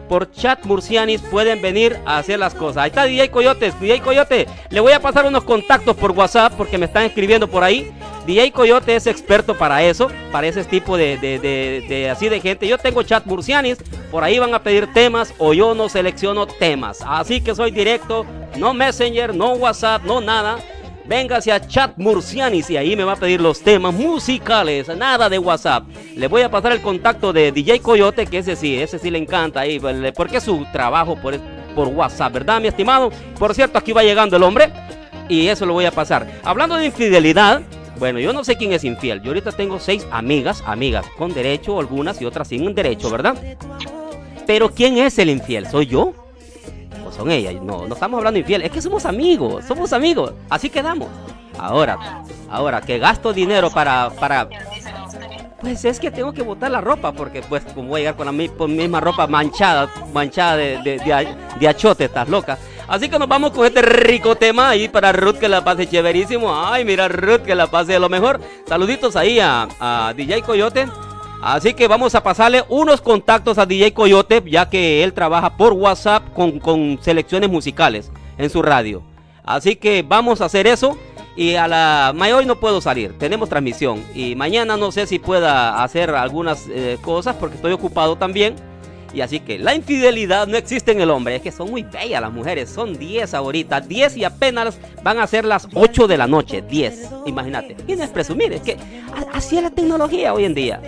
por 0.08 0.32
Chat 0.32 0.63
Murcianis 0.65 1.22
pueden 1.22 1.62
venir 1.62 2.00
a 2.06 2.17
hacer 2.17 2.39
las 2.39 2.54
cosas. 2.56 2.78
Ahí 2.84 2.89
está 2.89 3.04
DJ 3.06 3.30
Coyote, 3.30 3.72
DJ 3.80 4.02
Coyote. 4.02 4.48
Le 4.70 4.80
voy 4.80 4.91
a 4.93 5.00
pasar 5.02 5.26
unos 5.26 5.43
contactos 5.43 5.96
por 5.96 6.12
WhatsApp 6.12 6.54
porque 6.58 6.78
me 6.78 6.86
están 6.86 7.04
escribiendo 7.04 7.48
por 7.48 7.63
ahí. 7.63 7.91
DJ 8.26 8.52
Coyote 8.52 8.96
es 8.96 9.08
experto 9.08 9.58
para 9.58 9.84
eso, 9.84 10.12
para 10.32 10.48
ese 10.48 10.63
tipo 10.65 10.98
de, 10.98 11.17
de- 11.17 11.39
de- 11.39 11.86
de- 11.88 12.10
así 12.10 12.28
de 12.30 12.41
gente. 12.41 12.67
Yo 12.67 12.78
tengo 12.78 13.02
Chat 13.04 13.26
Murcianis, 13.26 13.78
por 14.12 14.24
ahí 14.24 14.38
van 14.39 14.54
a 14.54 14.60
pedir 14.63 14.91
temas 14.93 15.34
o 15.38 15.54
yo 15.54 15.74
no 15.74 15.88
selecciono 15.88 16.46
temas. 16.46 17.00
Así 17.06 17.39
que 17.41 17.56
soy 17.56 17.72
directo, 17.72 18.26
no 18.58 18.74
Messenger, 18.74 19.34
no 19.34 19.54
WhatsApp, 19.54 20.04
no 20.04 20.20
nada. 20.20 20.58
Véngase 21.08 21.54
a 21.54 21.65
Chat 21.65 21.98
Murcianis 21.98 22.70
y 22.70 22.76
ahí 22.76 22.96
me 22.96 23.06
va 23.06 23.13
a 23.13 23.15
pedir 23.15 23.39
los 23.39 23.62
temas 23.62 23.93
musicales, 23.93 24.89
nada 24.98 25.30
de 25.30 25.39
WhatsApp. 25.39 25.86
Le 26.15 26.28
voy 26.28 26.41
a 26.41 26.52
pasar 26.52 26.74
el 26.74 26.82
contacto 26.82 27.32
de 27.32 27.54
DJ 27.54 27.80
Coyote, 27.80 28.28
que 28.28 28.39
ese 28.39 28.58
sí, 28.58 28.78
ese 28.78 29.00
sí 29.00 29.10
le 29.10 29.17
encanta 29.17 29.62
ahí, 29.62 29.80
pues, 29.80 29.96
porque 30.12 30.38
es 30.38 30.43
su 30.43 30.65
trabajo 30.74 31.15
por, 31.15 31.39
por 31.74 31.88
WhatsApp, 31.88 32.34
¿verdad, 32.34 32.60
mi 32.60 32.67
estimado? 32.67 33.10
Por 33.39 33.56
cierto, 33.56 33.78
aquí 33.78 33.93
va 33.93 34.04
llegando 34.04 34.36
el 34.36 34.43
hombre 34.43 34.70
y 35.30 35.48
eso 35.48 35.65
lo 35.65 35.74
voy 35.74 35.86
a 35.86 35.91
pasar. 35.91 36.28
Hablando 36.43 36.76
de 36.76 36.88
infidelidad, 36.88 37.62
bueno, 38.00 38.20
yo 38.20 38.34
no 38.34 38.43
sé 38.43 38.58
quién 38.58 38.74
es 38.74 38.84
infiel. 38.84 39.22
Yo 39.22 39.30
ahorita 39.30 39.54
tengo 39.54 39.80
seis 39.80 40.06
amigas, 40.12 40.62
amigas 40.65 41.06
con 41.17 41.34
derecho, 41.34 41.80
algunas 41.80 42.22
y 42.22 42.26
otras 42.26 42.50
sin 42.50 42.76
derecho, 42.76 43.10
¿verdad? 43.10 43.36
Pero 44.46 44.70
¿quién 44.70 44.98
es 44.98 45.17
el 45.20 45.30
infiel? 45.30 45.67
¿Soy 45.67 45.88
yo? 45.88 46.13
¿O 47.17 47.21
son 47.21 47.32
ellas? 47.32 47.56
No, 47.62 47.88
no 47.88 47.93
estamos 47.95 48.19
hablando 48.19 48.39
infiel. 48.39 48.62
Es 48.62 48.71
que 48.71 48.82
somos 48.82 49.06
amigos, 49.06 49.65
somos 49.65 49.91
amigos. 49.91 50.34
Así 50.49 50.69
quedamos. 50.69 51.10
Ahora, 51.58 52.23
ahora, 52.49 52.82
que 52.82 52.99
gasto 52.99 53.34
dinero 53.34 53.71
para, 53.71 54.12
para... 54.12 54.47
Pues 55.60 55.84
es 55.86 55.99
que 55.99 56.12
tengo 56.12 56.32
que 56.32 56.43
botar 56.43 56.69
la 56.69 56.82
ropa 56.82 57.12
porque 57.12 57.41
pues 57.41 57.63
como 57.73 57.89
voy 57.89 58.01
a 58.01 58.03
llegar 58.03 58.15
con 58.15 58.27
la 58.27 58.32
misma 58.32 58.99
ropa 58.99 59.25
manchada, 59.25 59.89
manchada 60.13 60.56
de, 60.56 60.77
de, 60.84 60.99
de 60.99 61.36
de 61.60 61.67
achote, 61.67 62.06
estás 62.06 62.30
loca. 62.30 62.60
Así 62.88 63.10
que 63.10 63.17
nos 63.17 63.27
vamos 63.27 63.51
con 63.51 63.65
este 63.65 63.82
rico 63.82 64.36
tema 64.36 64.69
ahí 64.69 64.88
para 64.88 65.12
Ruth 65.12 65.38
que 65.38 65.49
la 65.49 65.63
pase 65.63 65.88
chéverísimo. 65.88 66.53
Ay, 66.56 66.86
mira 66.86 67.08
Ruth 67.08 67.41
que 67.41 67.56
la 67.56 67.67
pase 67.67 67.93
de 67.93 67.99
lo 67.99 68.08
mejor. 68.08 68.39
Saluditos 68.67 69.15
ahí 69.15 69.39
a, 69.39 69.67
a 69.80 70.13
DJ 70.15 70.43
Coyote. 70.43 70.88
Así 71.41 71.73
que 71.73 71.88
vamos 71.88 72.15
a 72.15 72.23
pasarle 72.23 72.63
unos 72.67 73.02
contactos 73.02 73.58
a 73.58 73.65
DJ 73.65 73.93
Coyote, 73.93 74.43
ya 74.45 74.69
que 74.69 75.04
él 75.04 75.13
trabaja 75.13 75.56
por 75.56 75.73
WhatsApp 75.73 76.34
con, 76.34 76.60
con 76.60 76.97
selecciones 77.02 77.50
musicales 77.50 78.12
en 78.38 78.50
su 78.50 78.62
radio. 78.62 79.04
Así 79.43 79.76
que 79.76 80.04
vamos 80.04 80.41
a 80.41 80.45
hacer 80.45 80.67
eso. 80.67 80.97
Y 81.36 81.54
a 81.54 81.67
la 81.67 82.15
hoy 82.36 82.47
no 82.47 82.60
puedo 82.60 82.82
salir, 82.82 83.15
tenemos 83.19 83.47
transmisión. 83.47 84.04
Y 84.15 84.34
mañana 84.36 84.76
no 84.76 84.91
sé 84.91 85.06
si 85.06 85.19
pueda 85.19 85.84
hacer 85.84 86.10
algunas 86.10 86.65
eh, 86.67 86.97
cosas 87.04 87.36
porque 87.36 87.58
estoy 87.58 87.73
ocupado 87.73 88.15
también. 88.15 88.56
Y 89.17 89.21
así 89.21 89.39
que 89.39 89.58
la 89.58 89.73
infidelidad 89.73 90.45
no 90.45 90.58
existe 90.58 90.91
en 90.91 91.01
el 91.01 91.10
hombre. 91.10 91.38
Es 91.38 91.41
que 91.41 91.51
son 91.51 91.71
muy 91.71 91.82
bellas 91.82 92.21
las 92.21 92.32
mujeres. 92.32 92.69
Son 92.69 92.95
10 92.99 93.34
ahorita. 93.34 93.82
10 93.82 94.15
y 94.15 94.23
apenas 94.23 94.77
van 95.01 95.17
a 95.17 95.25
ser 95.25 95.43
las 95.43 95.67
8 95.73 96.08
de 96.08 96.17
la 96.19 96.27
noche. 96.27 96.62
10. 96.62 97.10
Imagínate. 97.25 97.75
Y 97.88 97.93
es 97.93 98.10
presumir. 98.12 98.53
Es 98.53 98.62
que 98.62 98.77
así 99.34 99.58
es 99.58 99.63
la 99.63 99.71
tecnología 99.71 100.36
hoy 100.36 100.45
en 100.45 100.53
día. 100.53 100.80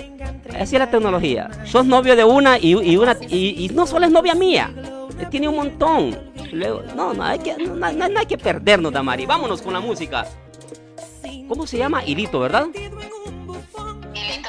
Así 0.59 0.75
es 0.75 0.79
la 0.79 0.91
tecnología. 0.91 1.49
Sos 1.65 1.87
novio 1.87 2.15
de 2.15 2.23
una 2.23 2.59
y, 2.59 2.75
una 2.75 3.17
y, 3.27 3.71
no 3.73 3.87
solo 3.87 4.05
es 4.05 4.11
novia 4.11 4.35
mía. 4.35 4.71
eh, 5.19 5.25
Tiene 5.31 5.47
un 5.47 5.55
montón. 5.55 6.15
Luego, 6.51 6.83
no, 6.95 7.15
no 7.15 7.23
hay 7.23 7.39
que, 7.39 7.55
no, 7.57 7.73
no- 7.91 8.09
no 8.09 8.19
hay 8.19 8.25
que 8.27 8.37
perdernos, 8.37 8.93
Damari. 8.93 9.25
Vámonos 9.25 9.59
con 9.63 9.73
la 9.73 9.79
música. 9.79 10.27
¿Cómo 11.47 11.65
se 11.65 11.79
llama? 11.79 12.05
Hilito, 12.05 12.39
¿verdad? 12.41 12.67
Hilito. 14.13 14.48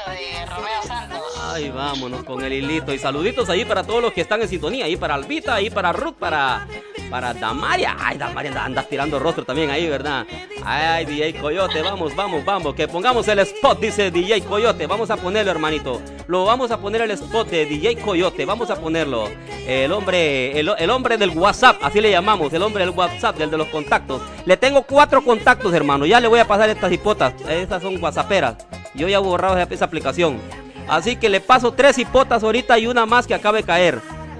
Ay, 1.53 1.69
vámonos 1.69 2.23
con 2.23 2.41
el 2.43 2.53
hilito. 2.53 2.93
Y 2.93 2.97
saluditos 2.97 3.49
ahí 3.49 3.65
para 3.65 3.83
todos 3.83 4.01
los 4.01 4.13
que 4.13 4.21
están 4.21 4.41
en 4.41 4.47
sintonía. 4.47 4.85
Ahí 4.85 4.95
para 4.95 5.15
Albita, 5.15 5.55
ahí 5.55 5.69
para 5.69 5.91
Ruth, 5.91 6.13
para, 6.13 6.65
para 7.09 7.33
Damaria. 7.33 7.97
Ay, 7.99 8.17
Damaria 8.17 8.53
anda, 8.63 8.83
tirando 8.83 9.19
rostro 9.19 9.43
también 9.43 9.69
ahí, 9.69 9.89
¿verdad? 9.89 10.25
Ay, 10.63 11.03
DJ 11.03 11.33
Coyote, 11.41 11.81
vamos, 11.81 12.15
vamos, 12.15 12.45
vamos. 12.45 12.73
Que 12.73 12.87
pongamos 12.87 13.27
el 13.27 13.39
spot, 13.39 13.81
dice 13.81 14.11
DJ 14.11 14.43
Coyote. 14.43 14.87
Vamos 14.87 15.11
a 15.11 15.17
ponerlo, 15.17 15.51
hermanito. 15.51 16.01
Lo 16.27 16.45
vamos 16.45 16.71
a 16.71 16.79
poner 16.79 17.01
el 17.01 17.11
spot 17.11 17.49
de 17.49 17.65
DJ 17.65 17.97
Coyote. 17.97 18.45
Vamos 18.45 18.69
a 18.69 18.77
ponerlo. 18.77 19.27
El 19.67 19.91
hombre, 19.91 20.57
el, 20.57 20.71
el 20.77 20.89
hombre 20.89 21.17
del 21.17 21.31
WhatsApp, 21.31 21.79
así 21.81 21.99
le 21.99 22.11
llamamos. 22.11 22.53
El 22.53 22.63
hombre 22.63 22.85
del 22.85 22.95
WhatsApp, 22.95 23.37
del 23.37 23.51
de 23.51 23.57
los 23.57 23.67
contactos. 23.67 24.21
Le 24.45 24.55
tengo 24.55 24.83
cuatro 24.83 25.21
contactos, 25.21 25.73
hermano. 25.73 26.05
Ya 26.05 26.21
le 26.21 26.29
voy 26.29 26.39
a 26.39 26.47
pasar 26.47 26.69
estas 26.69 26.93
hipotas. 26.93 27.33
Estas 27.49 27.81
son 27.81 28.01
whatsapperas. 28.01 28.55
Yo 28.93 29.09
ya 29.09 29.17
he 29.17 29.19
borrado 29.19 29.57
esa, 29.57 29.73
esa 29.73 29.85
aplicación. 29.85 30.39
Así 30.87 31.15
que 31.15 31.29
le 31.29 31.39
paso 31.39 31.71
tres 31.71 31.97
hipotas 31.97 32.43
ahorita 32.43 32.77
y 32.79 32.87
una 32.87 33.05
más 33.05 33.27
que 33.27 33.33
acaba 33.33 33.57
de 33.57 33.63
caer. 33.63 33.99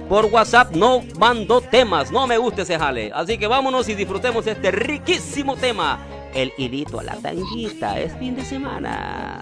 Por 0.09 0.25
WhatsApp 0.25 0.75
no 0.75 1.03
mando 1.17 1.61
temas, 1.61 2.11
no 2.11 2.27
me 2.27 2.37
gusta 2.37 2.63
ese 2.63 2.77
jale. 2.77 3.11
Así 3.13 3.37
que 3.37 3.47
vámonos 3.47 3.87
y 3.87 3.95
disfrutemos 3.95 4.45
este 4.45 4.71
riquísimo 4.71 5.55
tema. 5.55 5.99
El 6.33 6.51
hilito 6.57 6.99
a 6.99 7.03
la 7.03 7.15
tanguita, 7.15 7.99
es 7.99 8.17
fin 8.17 8.35
de 8.35 8.43
semana. 8.43 9.41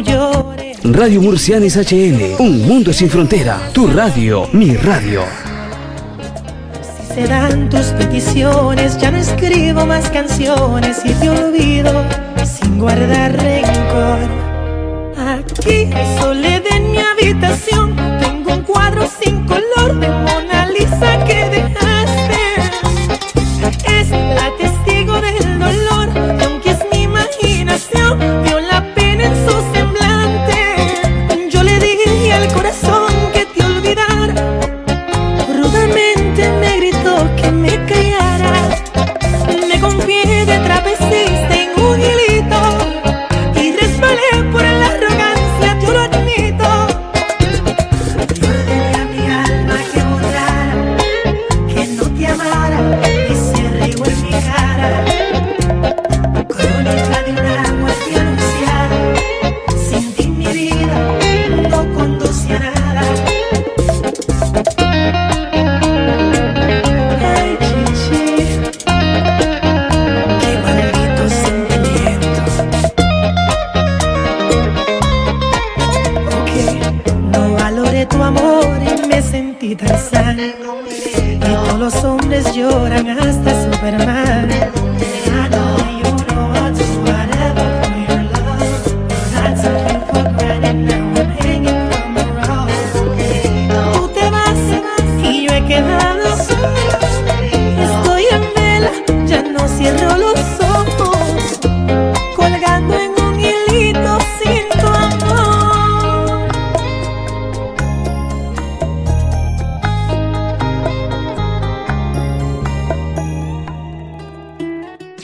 Radio 0.00 1.20
Murcianis 1.20 1.76
HN, 1.76 2.36
un 2.38 2.68
mundo 2.68 2.92
sin 2.92 3.10
frontera. 3.10 3.58
Tu 3.72 3.88
radio, 3.88 4.48
mi 4.52 4.76
radio. 4.76 5.22
Si 6.80 7.14
se 7.14 7.26
dan 7.26 7.68
tus 7.68 7.86
peticiones, 7.86 8.96
ya 8.98 9.10
no 9.10 9.18
escribo 9.18 9.86
más 9.86 10.08
canciones 10.10 11.00
y 11.04 11.12
te 11.14 11.30
olvido 11.30 12.04
sin 12.44 12.78
guardar 12.78 13.32
rencor. 13.32 14.20
Aquí 15.18 15.90
soledad 16.20 16.76
en 16.76 16.92
mi 16.92 16.98
habitación, 16.98 17.96
tengo 18.20 18.52
un 18.52 18.62
cuadro 18.62 19.04
sin 19.20 19.44
color 19.46 19.98
de 19.98 20.08
Mona 20.08 20.37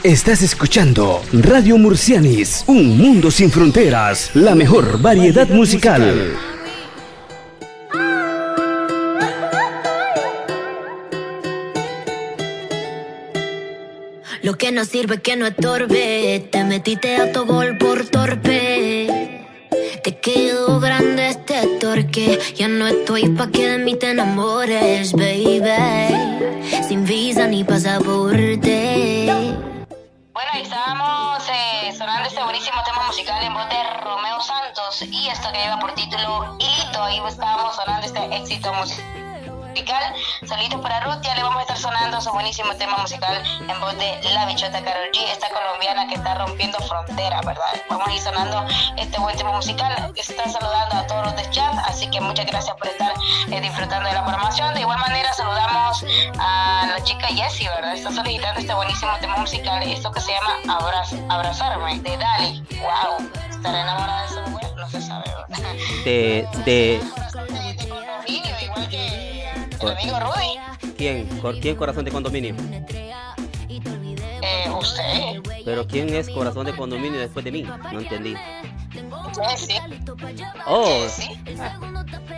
Estás 0.05 0.43
escuchando 0.43 1.23
Radio 1.33 1.79
Murcianis, 1.79 2.63
un 2.67 2.99
mundo 2.99 3.31
sin 3.31 3.51
fronteras, 3.51 4.33
la 4.35 4.55
mejor 4.55 5.01
variedad 5.01 5.49
musical. 5.49 6.37
Lo 14.43 14.59
que 14.59 14.73
no 14.73 14.85
sirve 14.85 15.23
que 15.23 15.37
no 15.37 15.47
estorbe. 15.47 16.51
Te 16.53 16.65
metiste 16.65 17.17
a 17.17 17.33
tu 17.33 17.47
gol 17.47 17.79
por 17.79 18.05
torpe. 18.05 19.47
Te 20.03 20.19
quedó 20.19 20.81
grande 20.81 21.31
este 21.31 21.67
torque. 21.81 22.39
Ya 22.55 22.69
no 22.69 22.87
estoy 22.87 23.31
pa' 23.31 23.51
que 23.51 23.71
de 23.71 23.79
mí 23.79 23.97
te 23.97 24.11
enamores, 24.11 25.15
baby. 25.15 25.63
Sin 26.87 27.07
visa 27.07 27.47
ni 27.49 27.65
pasaporte. 27.65 29.31
Estábamos 30.61 31.43
eh, 31.49 31.93
sonando 31.99 32.29
este 32.29 32.43
buenísimo 32.43 32.81
tema 32.85 33.05
musical 33.09 33.43
en 33.43 33.53
voz 33.55 33.69
de 33.69 33.83
Romeo 34.03 34.41
Santos 34.41 35.03
y 35.03 35.29
esto 35.29 35.51
que 35.51 35.59
lleva 35.59 35.81
por 35.81 35.93
título 35.95 36.57
Hilito. 36.61 37.03
Ahí 37.03 37.21
estábamos 37.27 37.75
sonando 37.75 38.07
este 38.07 38.37
éxito 38.37 38.73
musical. 38.75 39.24
Saluditos 40.47 40.81
para 40.83 41.01
Ruth, 41.01 41.21
ya 41.23 41.35
le 41.35 41.43
vamos 41.43 41.59
a 41.59 41.63
estar 41.63 41.77
sonando 41.77 42.21
su 42.21 42.31
buenísimo 42.31 42.73
tema 42.77 42.97
musical 42.99 43.43
en 43.61 43.81
voz 43.81 43.97
de 43.99 44.21
La 44.33 44.47
Bichota 44.47 44.81
Karol 44.85 45.11
G, 45.13 45.33
esta 45.33 45.49
colombiana 45.49 46.07
que 46.07 46.15
está 46.15 46.35
rompiendo 46.35 46.79
fronteras, 46.79 47.45
¿verdad? 47.45 47.67
Vamos 47.91 48.07
a 48.07 48.13
ir 48.13 48.21
sonando 48.21 48.65
este 48.97 49.19
buen 49.19 49.37
tema 49.37 49.51
musical. 49.51 50.13
Está 50.15 50.49
saludando 50.49 50.97
a 50.97 51.07
todos 51.09 51.27
los 51.27 51.37
de 51.37 51.51
chat, 51.51 51.75
así 51.87 52.09
que 52.09 52.21
muchas 52.21 52.47
gracias 52.47 52.77
por 52.77 52.87
estar 52.87 53.13
eh, 53.51 53.61
disfrutando 53.61 54.09
de 54.09 54.15
la 54.15 54.25
programación. 54.25 54.75
De 54.75 54.83
igual 54.83 54.99
manera 55.01 55.33
saludamos 55.33 56.05
a 56.39 56.87
la 56.89 57.03
chica 57.03 57.27
Jessie, 57.27 57.69
¿verdad? 57.69 57.95
Está 57.95 58.13
solicitando 58.13 58.61
este 58.61 58.75
buenísimo 58.75 59.11
tema 59.21 59.37
musical, 59.39 59.83
esto 59.83 60.13
que 60.13 60.21
se 60.21 60.33
llama 60.33 60.79
Abraz 60.79 61.15
Abrazarme, 61.29 61.99
de 61.99 62.17
Dali. 62.17 62.65
¡Wow! 62.81 63.29
¿Estará 63.51 63.81
enamorada 63.81 64.23
de 64.23 64.27
esa 64.29 64.47
mujer? 64.51 64.73
No 64.77 64.89
se 64.89 65.03
sabe, 65.03 65.25
¿verdad? 65.49 65.73
De, 66.05 66.49
de 66.65 67.01
que 67.35 67.64
amigo 69.93 70.19
Rudy. 70.21 70.93
quién, 70.97 71.29
quién 71.61 71.77
corazón 71.77 72.05
de 72.05 72.11
condominio. 72.11 72.55
Eh, 74.43 74.71
usted. 74.71 75.41
Pero 75.65 75.87
quién 75.87 76.13
es 76.15 76.29
corazón 76.31 76.67
de 76.67 76.75
condominio 76.77 77.19
después 77.19 77.45
de 77.45 77.53
mí. 77.53 77.63
No 77.63 78.01
entendí. 78.01 78.37
Sí. 79.57 79.75
Oh, 80.67 81.07
Sí. 81.09 81.31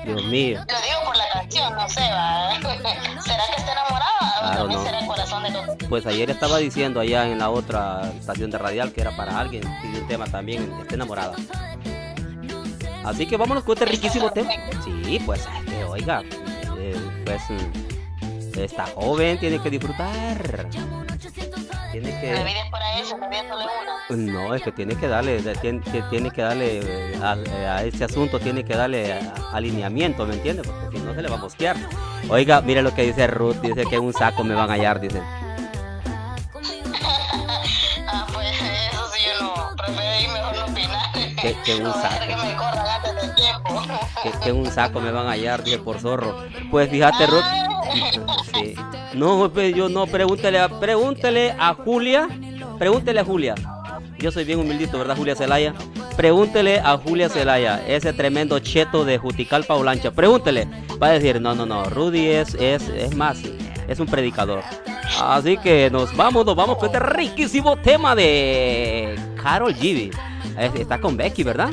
Dios 0.04 0.24
mío. 0.24 0.60
Lo 0.60 0.80
digo 0.80 0.98
por 1.04 1.16
la 1.16 1.24
relación, 1.34 1.74
no 1.74 1.88
sé, 1.88 2.00
va. 2.00 2.54
¿Será 3.22 3.42
que 3.54 3.56
está 3.60 3.72
enamorada? 3.72 4.34
Claro, 4.40 4.68
no. 4.68 4.84
será 4.84 4.98
el 5.00 5.06
corazón 5.06 5.42
de 5.42 5.50
los 5.50 5.64
Pues 5.88 6.06
ayer 6.06 6.30
estaba 6.30 6.58
diciendo 6.58 7.00
allá 7.00 7.26
en 7.26 7.38
la 7.38 7.50
otra 7.50 8.12
estación 8.18 8.50
de 8.50 8.58
radial 8.58 8.92
que 8.92 9.00
era 9.00 9.16
para 9.16 9.38
alguien, 9.38 9.62
pidió 9.82 10.00
un 10.00 10.06
tema 10.06 10.26
también, 10.26 10.72
está 10.80 10.94
enamorada. 10.94 11.34
Así 13.04 13.26
que 13.26 13.36
vámonos 13.36 13.64
con 13.64 13.74
este 13.74 13.84
riquísimo 13.84 14.30
tema. 14.30 14.50
Sí, 14.84 15.20
pues, 15.24 15.40
es 15.40 15.70
que, 15.70 15.84
oiga, 15.84 16.22
eh, 16.92 17.22
pues 17.24 17.42
está 18.58 18.86
joven, 18.86 19.38
tiene 19.38 19.60
que 19.60 19.70
disfrutar. 19.70 20.66
Tiene 21.92 22.20
que... 22.20 22.34
para 22.70 22.98
eso. 22.98 23.16
No, 24.10 24.54
es 24.54 24.62
que 24.62 24.72
tiene 24.72 24.94
que 24.96 25.08
darle, 25.08 25.40
tiene, 25.60 25.80
que- 25.80 26.02
tiene 26.10 26.30
que 26.30 26.42
darle 26.42 26.80
eh, 26.82 27.18
a, 27.22 27.34
eh, 27.36 27.66
a 27.66 27.82
este 27.84 28.04
asunto, 28.04 28.38
tiene 28.38 28.64
que 28.64 28.74
darle 28.76 29.12
a- 29.12 29.32
alineamiento, 29.52 30.26
¿me 30.26 30.34
entiende? 30.34 30.62
Porque 30.62 30.98
si 30.98 31.02
no 31.04 31.14
se 31.14 31.22
le 31.22 31.28
va 31.28 31.36
a 31.36 31.38
mosquear. 31.38 31.76
Oiga, 32.28 32.60
mire 32.60 32.82
lo 32.82 32.94
que 32.94 33.02
dice 33.02 33.26
Ruth, 33.26 33.56
dice 33.56 33.84
que 33.86 33.96
en 33.96 34.04
un 34.04 34.12
saco 34.12 34.44
me 34.44 34.54
van 34.54 34.70
a 34.70 34.74
hallar, 34.74 35.00
dice. 35.00 35.20
Ah, 38.08 38.24
pues 38.32 38.46
eso 38.60 39.08
sí 39.12 39.20
yo 39.26 39.42
no, 39.42 39.76
prefiero 39.76 40.32
mejor 40.32 40.56
no 40.56 40.64
opinar. 40.66 41.12
Que- 41.40 41.56
que 41.64 41.74
un 41.82 41.92
saco. 41.92 42.75
Que 43.34 43.42
tiempo. 43.42 43.82
Que, 44.42 44.52
un 44.52 44.66
saco 44.66 45.00
me 45.00 45.10
van 45.10 45.26
a 45.26 45.30
hallar, 45.30 45.62
dice 45.62 45.78
por 45.78 45.98
zorro. 45.98 46.44
Pues 46.70 46.90
fíjate, 46.90 47.26
Ruth. 47.26 47.44
Sí. 48.52 48.74
No, 49.14 49.50
pues 49.52 49.74
yo 49.74 49.88
no, 49.88 50.06
pregúntele 50.06 50.58
a, 50.58 50.68
pregúntele 50.68 51.54
a 51.58 51.74
Julia. 51.74 52.28
Pregúntele 52.78 53.20
a 53.20 53.24
Julia. 53.24 53.54
Yo 54.18 54.30
soy 54.30 54.44
bien 54.44 54.58
humildito, 54.58 54.98
¿verdad, 54.98 55.16
Julia 55.16 55.36
Celaya? 55.36 55.74
Pregúntele 56.16 56.80
a 56.80 56.96
Julia 56.96 57.28
Celaya, 57.28 57.86
ese 57.86 58.12
tremendo 58.12 58.58
cheto 58.58 59.04
de 59.04 59.18
Juticalpa 59.18 59.74
Olancha. 59.74 60.10
Pregúntele. 60.10 60.66
Va 61.02 61.08
a 61.08 61.10
decir, 61.12 61.40
no, 61.40 61.54
no, 61.54 61.66
no, 61.66 61.84
Rudy 61.84 62.26
es, 62.26 62.54
es, 62.54 62.88
es 62.88 63.14
más, 63.14 63.38
es 63.88 64.00
un 64.00 64.06
predicador. 64.06 64.62
Así 65.22 65.56
que 65.58 65.90
nos 65.90 66.14
vamos, 66.16 66.44
nos 66.44 66.56
vamos 66.56 66.78
con 66.78 66.86
este 66.86 67.00
riquísimo 67.00 67.76
tema 67.76 68.14
de 68.14 69.18
Carol 69.42 69.74
G. 69.74 70.10
Eh, 70.58 70.70
Está 70.78 71.00
con 71.00 71.16
Becky, 71.16 71.42
¿verdad? 71.42 71.70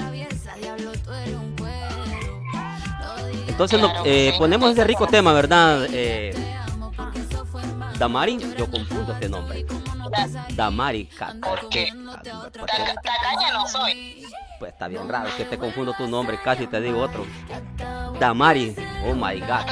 Entonces 3.54 3.80
no- 3.80 3.92
eh, 4.04 4.34
ponemos 4.40 4.72
ese 4.72 4.84
rico 4.84 5.06
tema, 5.08 5.32
¿verdad? 5.32 5.86
Eh, 5.92 6.34
Damari, 8.00 8.40
yo 8.58 8.70
confundo 8.70 9.14
este 9.14 9.30
nombre. 9.30 9.64
Damari, 10.56 11.06
caca, 11.06 11.34
es 11.54 11.66
que- 11.70 11.94
porque- 11.94 12.66
Taca- 12.66 12.96
Tacaña 12.96 13.54
no 13.54 13.68
soy. 13.68 14.26
pues 14.60 14.72
está 14.74 14.88
bien 14.88 15.08
raro, 15.08 15.30
que 15.38 15.46
te 15.46 15.58
confundo 15.60 15.94
tu 15.98 16.08
nombre, 16.08 16.40
casi 16.44 16.66
te 16.68 16.82
digo 16.82 17.00
otro. 17.02 17.26
Damari, 18.20 18.76
oh 19.08 19.14
my 19.14 19.40
god. 19.42 19.70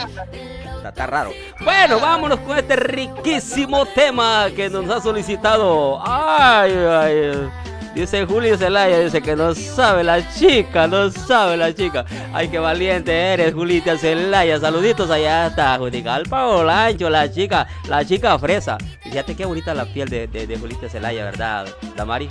Está, 0.78 0.90
está 0.90 1.08
raro. 1.08 1.32
Bueno, 1.62 2.00
vámonos 2.00 2.40
con 2.42 2.58
este 2.58 2.76
riquísimo 2.76 3.86
tema 3.88 4.48
que 4.56 4.70
nos 4.70 4.88
ha 4.90 5.02
solicitado. 5.02 6.00
Ay, 6.06 6.72
ay. 6.74 7.50
Dice 7.94 8.26
Julio 8.26 8.58
Zelaya, 8.58 9.00
dice 9.00 9.22
que 9.22 9.36
no 9.36 9.54
sabe 9.54 10.04
la 10.04 10.28
chica, 10.34 10.88
no 10.88 11.12
sabe 11.12 11.58
la 11.58 11.74
chica. 11.74 12.06
Ay, 12.34 12.48
qué 12.48 12.58
valiente 12.58 13.12
eres, 13.12 13.54
Julita 13.54 13.98
Zelaya. 13.98 14.60
Saluditos 14.60 15.12
allá 15.12 15.48
hasta 15.48 15.78
Juticalpa 15.78 16.48
Olancho, 16.48 17.10
la 17.10 17.30
chica, 17.30 17.68
la 17.90 18.06
chica 18.06 18.40
fresa. 18.40 18.78
Fíjate 19.04 19.36
qué 19.36 19.46
bonita 19.46 19.74
la 19.74 19.86
piel 19.86 20.08
de, 20.08 20.28
de, 20.28 20.48
de 20.48 20.58
Julita 20.58 20.88
Zelaya, 20.88 21.26
¿verdad, 21.26 21.68
Damari? 21.98 22.30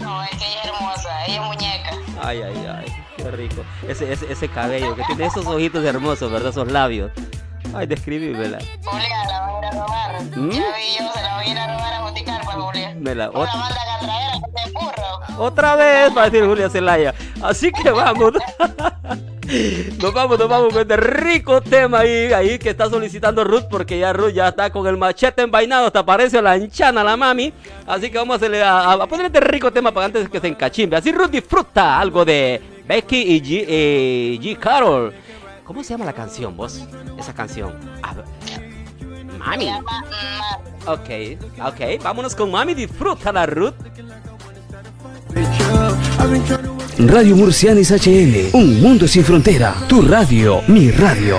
No, 0.00 0.22
es 0.24 0.30
que 0.30 0.36
ella 0.36 0.60
es 0.64 0.66
hermosa, 0.66 1.26
ella 1.26 1.34
es 1.34 1.46
muñeca. 1.46 1.90
Ay, 2.20 2.42
ay, 2.42 2.66
ay, 2.76 2.92
qué 3.16 3.30
rico. 3.30 3.64
Ese, 3.88 4.12
ese, 4.12 4.32
ese 4.32 4.48
cabello 4.48 4.96
que 4.96 5.04
tiene 5.04 5.26
esos 5.26 5.46
ojitos 5.46 5.84
hermosos, 5.84 6.30
¿verdad? 6.32 6.50
Esos 6.50 6.70
labios. 6.72 7.12
Ay, 7.74 7.86
describímela. 7.86 8.58
Julia, 8.84 9.08
la 9.28 9.46
voy 9.46 9.54
a 9.54 9.58
ir 9.58 9.64
a 9.66 9.70
robar. 9.72 10.22
¿Mm? 10.36 10.48
Vi 10.48 10.56
yo, 10.56 11.12
se 11.12 11.22
la 11.22 11.36
voy 11.36 11.46
a 11.46 11.50
ir 11.50 11.58
a 11.58 11.66
robar 11.74 11.94
a 11.94 12.00
Boticarpa, 12.02 12.52
Julia. 12.52 12.94
Me 12.98 13.14
la- 13.14 13.30
Una 13.30 13.40
ot- 13.40 13.58
banda 13.58 13.76
catraera 13.98 14.32
que 14.34 14.62
te 14.62 14.70
burro. 14.78 15.44
Otra 15.44 15.76
vez 15.76 16.16
va 16.16 16.22
a 16.22 16.30
decir 16.30 16.46
Julia 16.46 16.70
Celaya. 16.70 17.14
Así 17.42 17.70
que 17.72 17.90
vamos. 17.90 18.32
Nos 20.00 20.12
vamos, 20.14 20.38
nos 20.38 20.48
vamos 20.48 20.72
con 20.72 20.80
este 20.82 20.96
rico 20.96 21.60
tema 21.60 21.98
ahí, 22.00 22.32
ahí 22.32 22.58
que 22.58 22.70
está 22.70 22.88
solicitando 22.88 23.44
Ruth, 23.44 23.64
porque 23.70 23.98
ya 23.98 24.10
Ruth 24.12 24.32
ya 24.32 24.48
está 24.48 24.70
con 24.70 24.86
el 24.86 24.96
machete 24.96 25.42
envainado, 25.42 25.86
hasta 25.86 26.04
parece 26.04 26.40
la 26.40 26.52
anchana 26.52 27.04
la 27.04 27.14
mami. 27.14 27.52
Así 27.86 28.10
que 28.10 28.16
vamos 28.16 28.32
a, 28.34 28.36
hacerle 28.36 28.62
a, 28.62 28.92
a 28.92 29.06
poner 29.06 29.26
este 29.26 29.40
rico 29.40 29.70
tema 29.70 29.92
para 29.92 30.06
antes 30.06 30.30
que 30.30 30.40
se 30.40 30.48
encachimbe. 30.48 30.96
Así 30.96 31.12
Ruth 31.12 31.28
disfruta 31.30 32.00
algo 32.00 32.24
de 32.24 32.60
Becky 32.88 33.20
y 33.36 33.40
G, 33.42 33.64
eh, 33.68 34.38
G. 34.40 34.58
Carol. 34.58 35.12
¿Cómo 35.64 35.82
se 35.82 35.90
llama 35.90 36.04
la 36.04 36.12
canción, 36.12 36.56
vos? 36.56 36.86
Esa 37.18 37.34
canción. 37.34 37.72
Mami. 39.38 39.70
Ok, 40.86 41.40
ok, 41.64 42.02
vámonos 42.02 42.34
con 42.34 42.50
Mami, 42.50 42.74
disfruta 42.74 43.32
la 43.32 43.46
Ruth. 43.46 43.74
Radio 46.98 47.36
Murcianis 47.36 47.90
HN, 47.90 48.50
un 48.52 48.80
mundo 48.80 49.08
sin 49.08 49.24
frontera. 49.24 49.74
Tu 49.88 50.02
radio, 50.02 50.62
mi 50.68 50.90
radio. 50.90 51.38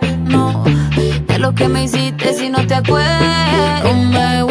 Que 1.55 1.67
me 1.67 1.83
hiciste 1.83 2.33
si 2.33 2.49
no 2.49 2.65
te 2.65 2.75
acuerdas. 2.75 4.50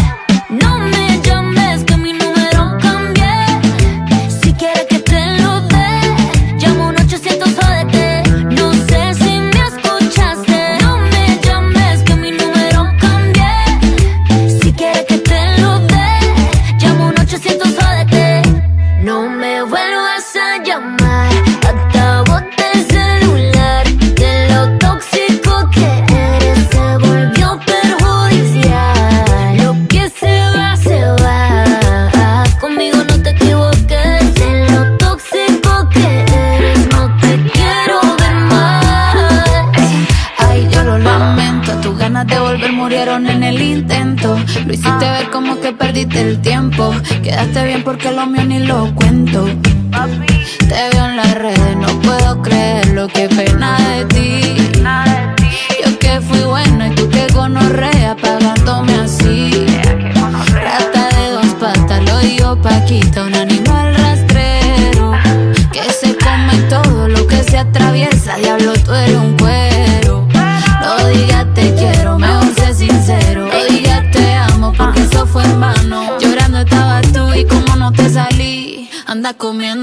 Porque 48.01 48.15
lo 48.15 48.25
mío 48.25 48.45
ni 48.45 48.59
lo 48.65 48.95
cuento. 48.95 49.70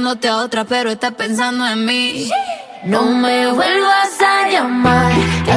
Comiéndote 0.08 0.28
a 0.28 0.36
otra, 0.38 0.64
pero 0.64 0.90
estás 0.90 1.12
pensando 1.12 1.66
en 1.66 1.84
mí. 1.84 2.30
No 2.84 3.02
me 3.02 3.46
vuelvas 3.48 4.20
a 4.20 4.48
llamar, 4.48 5.12
que 5.44 5.52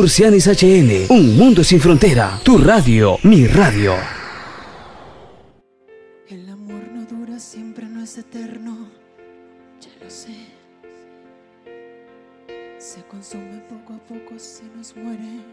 Murcianis 0.00 0.46
HN, 0.46 1.08
un 1.10 1.36
mundo 1.36 1.62
sin 1.62 1.78
frontera. 1.78 2.40
Tu 2.42 2.56
radio, 2.56 3.18
mi 3.22 3.46
radio. 3.46 3.96
El 6.26 6.48
amor 6.48 6.80
no 6.90 7.04
dura 7.04 7.38
siempre, 7.38 7.84
no 7.84 8.02
es 8.02 8.16
eterno. 8.16 8.88
Ya 9.78 9.90
lo 10.02 10.10
sé. 10.10 10.36
Se 12.78 13.02
consume 13.08 13.60
poco 13.68 13.92
a 13.92 13.98
poco, 13.98 14.38
se 14.38 14.62
nos 14.74 14.96
muere. 14.96 15.44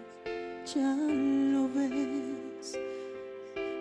Ya 0.73 0.95
lo 0.95 1.67
ves. 1.67 2.79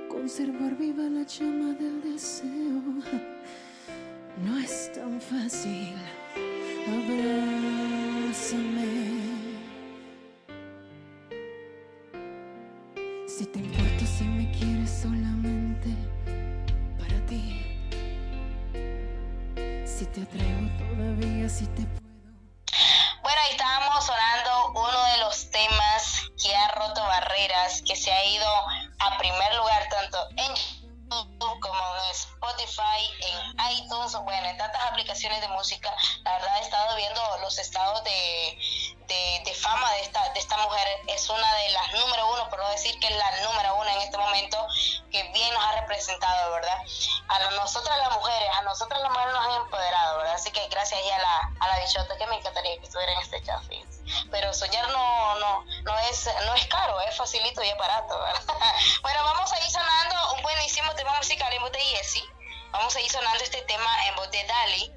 Conservar 0.08 0.76
viva 0.76 1.04
la 1.04 1.24
llama 1.28 1.74
del 1.74 2.02
deseo. 2.12 2.82
No 4.44 4.58
es 4.58 4.90
tan 4.92 5.20
fácil. 5.20 5.75
Que 27.86 27.96
se 27.96 28.12
ha 28.12 28.24
ido 28.24 28.46
a 28.98 29.18
primer 29.18 29.54
lugar 29.54 29.88
tanto 29.88 30.18
en 30.36 30.54
YouTube 31.10 31.60
como 31.60 31.96
en 32.04 32.10
Spotify, 32.10 33.10
en 33.20 33.72
iTunes, 33.72 34.12
bueno, 34.24 34.48
en 34.48 34.56
tantas 34.56 34.82
aplicaciones 34.82 35.40
de 35.40 35.48
música. 35.48 35.94
La 36.24 36.32
verdad 36.32 36.58
he 36.58 36.62
estado 36.62 36.96
viendo 36.96 37.20
los 37.40 37.58
estados 37.58 38.02
de, 38.04 38.58
de, 39.44 39.54
fama 39.54 39.90
de 39.92 40.02
esta, 40.02 40.28
de 40.32 40.40
esta 40.40 40.56
mujer. 40.58 40.88
Es 41.08 41.28
una 41.28 41.54
de 41.54 41.70
las 41.70 41.92
número 41.92 42.32
uno, 42.32 42.48
por 42.50 42.58
no 42.58 42.68
decir 42.70 42.98
que 42.98 43.08
es 43.08 43.16
la 43.16 43.30
número 43.42 43.76
uno 43.76 43.90
en 43.90 44.00
este 44.00 44.18
momento, 44.18 44.66
que 45.10 45.22
bien 45.32 45.54
nos 45.54 45.64
ha 45.64 45.80
representado, 45.80 46.52
¿verdad? 46.52 46.78
A 47.28 47.50
nosotras 47.50 47.98
las 47.98 48.12
mujeres, 48.12 48.48
a 48.54 48.62
nosotras 48.62 49.00
las 49.00 49.10
mujeres 49.10 49.32
nos 49.34 49.46
han 49.46 49.62
empoderado, 49.62 50.18
¿verdad? 50.18 50.34
Así 50.34 50.50
que 50.50 50.66
gracias 50.68 51.00
ahí 51.00 51.10
a 51.10 51.18
la, 51.18 51.50
a 51.60 51.68
la 51.68 51.84
bichota 51.84 52.16
que 52.16 52.26
me 52.26 52.36
encantaría 52.36 52.78
que 52.78 52.86
estuviera 52.86 53.12
en 53.12 53.20
este 53.20 53.42
chat. 53.42 53.62
Pero 54.30 54.52
soñar 54.52 54.88
no, 54.90 55.38
no, 55.38 55.64
no 55.84 55.98
es, 56.10 56.28
no 56.46 56.54
es 56.54 56.66
caro, 56.66 57.00
es 57.08 57.16
facilito 57.16 57.62
y 57.62 57.68
es 57.68 57.76
barato, 57.78 58.18
¿verdad? 58.18 58.42
bueno, 59.02 59.24
vamos 59.24 59.52
a 59.52 59.58
ir 59.58 59.70
sonando 59.70 60.34
un 60.36 60.42
buenísimo 60.42 60.92
tema 60.94 61.16
musical 61.16 61.52
en 61.52 61.62
voz 61.62 61.72
de 61.72 61.78
Yesi. 61.78 62.22
Vamos 62.72 62.94
a 62.94 63.00
ir 63.00 63.10
sonando 63.10 63.42
este 63.42 63.62
tema 63.62 63.90
en 64.08 64.16
voz 64.16 64.30
de 64.30 64.44
Dali 64.44 64.92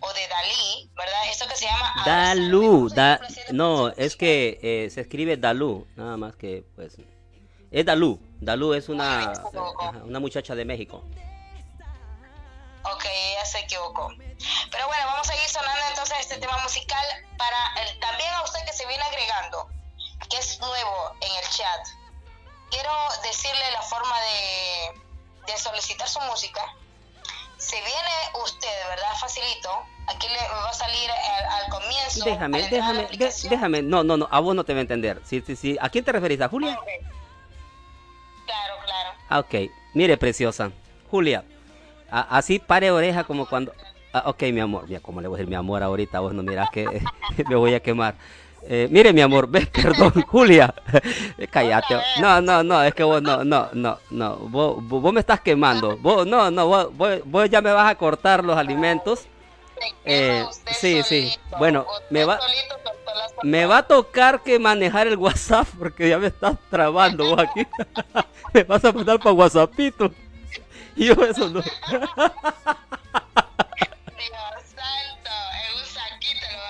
o 0.00 0.12
de 0.12 0.28
Dalí, 0.28 0.90
¿verdad? 0.94 1.28
Esto 1.30 1.46
que 1.48 1.56
se 1.56 1.66
llama 1.66 1.92
Dalú, 2.04 2.88
da, 2.90 3.20
no, 3.52 3.88
es 3.90 4.16
que 4.16 4.58
eh, 4.62 4.90
se 4.90 5.00
escribe 5.00 5.36
Dalú, 5.36 5.86
nada 5.96 6.16
más 6.16 6.36
que 6.36 6.64
pues 6.76 6.96
es 7.70 7.86
Dalú, 7.86 8.20
Dalú 8.40 8.74
es 8.74 8.88
una 8.88 9.32
una 10.04 10.20
muchacha 10.20 10.54
de 10.54 10.64
México. 10.64 11.02
Ok, 12.92 13.04
ella 13.06 13.44
se 13.46 13.58
equivocó. 13.60 14.08
Pero 14.70 14.86
bueno, 14.86 15.06
vamos 15.06 15.28
a 15.30 15.34
ir 15.34 15.48
sonando 15.48 15.80
entonces 15.88 16.16
este 16.20 16.36
tema 16.38 16.58
musical 16.58 17.04
para 17.38 17.82
el- 17.82 17.98
también 18.00 18.32
a 18.34 18.42
usted 18.42 18.60
que 18.66 18.72
se 18.72 18.86
viene 18.86 19.02
agregando, 19.04 19.68
que 20.28 20.36
es 20.38 20.60
nuevo 20.60 21.12
en 21.20 21.32
el 21.32 21.48
chat. 21.50 21.80
Quiero 22.70 22.90
decirle 23.22 23.70
la 23.72 23.82
forma 23.82 24.20
de, 24.20 25.00
de 25.52 25.58
solicitar 25.58 26.08
su 26.08 26.20
música. 26.22 26.60
Si 27.56 27.76
viene 27.76 28.42
usted, 28.42 28.88
¿verdad? 28.88 29.14
Facilito. 29.18 29.70
Aquí 30.08 30.28
le 30.28 30.48
va 30.48 30.68
a 30.68 30.72
salir 30.74 31.10
al, 31.10 31.44
al 31.64 31.70
comienzo. 31.70 32.24
Déjame, 32.26 32.62
al 32.64 32.70
déjame, 32.70 33.06
de- 33.06 33.34
déjame, 33.48 33.82
no, 33.82 34.04
no, 34.04 34.16
no, 34.18 34.28
a 34.30 34.40
vos 34.40 34.54
no 34.54 34.64
te 34.64 34.74
va 34.74 34.80
a 34.80 34.82
entender. 34.82 35.22
Sí, 35.24 35.42
sí, 35.46 35.56
sí. 35.56 35.78
¿A 35.80 35.88
quién 35.88 36.04
te 36.04 36.12
referís? 36.12 36.40
¿A 36.42 36.48
Julia? 36.48 36.78
Claro, 38.44 38.74
claro. 38.84 39.10
Ah, 39.30 39.38
ok. 39.38 39.54
Mire, 39.94 40.18
preciosa. 40.18 40.70
Julia, 41.10 41.44
a- 42.20 42.36
así 42.38 42.58
pare 42.58 42.90
oreja 42.90 43.24
como 43.24 43.46
cuando... 43.46 43.72
Ah, 44.12 44.24
ok, 44.26 44.42
mi 44.52 44.60
amor. 44.60 44.86
Ya, 44.88 45.00
como 45.00 45.20
le 45.20 45.28
voy 45.28 45.36
a 45.36 45.38
decir 45.38 45.50
mi 45.50 45.56
amor 45.56 45.82
ahorita? 45.82 46.20
Vos 46.20 46.32
no 46.34 46.42
mirás 46.42 46.70
que 46.70 47.02
me 47.48 47.56
voy 47.56 47.74
a 47.74 47.80
quemar. 47.80 48.14
Eh, 48.66 48.88
mire, 48.90 49.12
mi 49.12 49.20
amor, 49.20 49.48
ve, 49.48 49.66
perdón, 49.72 50.12
Julia. 50.28 50.72
Cállate. 51.50 51.96
No, 52.20 52.40
no, 52.40 52.62
no, 52.62 52.82
es 52.82 52.94
que 52.94 53.02
vos 53.02 53.20
no, 53.20 53.44
no, 53.44 53.68
no, 53.72 53.98
no. 54.10 54.36
Vos, 54.36 54.76
vos, 54.80 55.12
me 55.12 55.20
estás 55.20 55.40
quemando. 55.40 55.96
Vos, 55.98 56.26
no, 56.26 56.50
no, 56.50 56.66
vos, 56.66 56.96
vos, 56.96 57.18
vos 57.24 57.50
ya 57.50 57.60
me 57.60 57.72
vas 57.72 57.90
a 57.90 57.94
cortar 57.96 58.44
los 58.44 58.56
alimentos. 58.56 59.26
Eh, 60.04 60.44
sí, 60.70 61.02
sí. 61.02 61.32
Bueno, 61.58 61.84
me 62.08 62.24
va- 62.24 62.38
Me 63.42 63.66
va 63.66 63.78
a 63.78 63.82
tocar 63.82 64.42
que 64.42 64.58
manejar 64.58 65.06
el 65.08 65.16
WhatsApp 65.16 65.66
porque 65.78 66.08
ya 66.08 66.18
me 66.18 66.28
estás 66.28 66.56
trabando 66.70 67.28
vos 67.28 67.38
aquí. 67.40 67.66
me 68.54 68.62
vas 68.64 68.84
a 68.84 68.92
mandar 68.92 69.18
para 69.18 69.32
WhatsAppito. 69.32 70.10
Y 70.96 71.06
yo 71.06 71.14
lo 71.14 71.20
van 71.26 71.64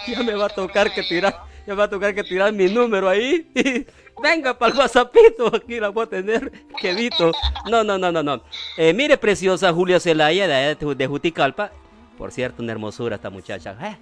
ya 0.07 0.23
me 0.23 0.35
va 0.35 0.47
a 0.47 0.49
tocar 0.49 0.93
que 0.93 1.03
tirar 1.03 1.35
Ya 1.67 1.75
va 1.75 1.85
a 1.85 1.91
tocar 1.91 2.15
que 2.15 2.23
tirar 2.23 2.53
mi 2.53 2.67
número 2.67 3.09
ahí. 3.09 3.47
Venga 4.23 4.57
para 4.57 4.73
el 4.73 4.79
WhatsAppito, 4.79 5.55
aquí 5.55 5.81
la 5.81 5.89
voy 5.89 6.05
a 6.05 6.07
tener 6.07 6.53
quedito. 6.81 7.33
No, 7.69 7.83
no, 7.83 7.99
no, 7.99 8.13
no, 8.13 8.23
no. 8.23 8.45
Eh, 8.77 8.93
mire, 8.93 9.19
preciosa 9.19 9.73
Julia 9.73 9.99
Zelaya 9.99 10.47
de, 10.47 10.95
de 10.95 11.07
Juticalpa. 11.07 11.73
Por 12.17 12.31
cierto, 12.31 12.63
una 12.63 12.73
hermosura 12.73 13.17
esta 13.17 13.31
muchacha. 13.31 13.77
Eh, 13.83 13.97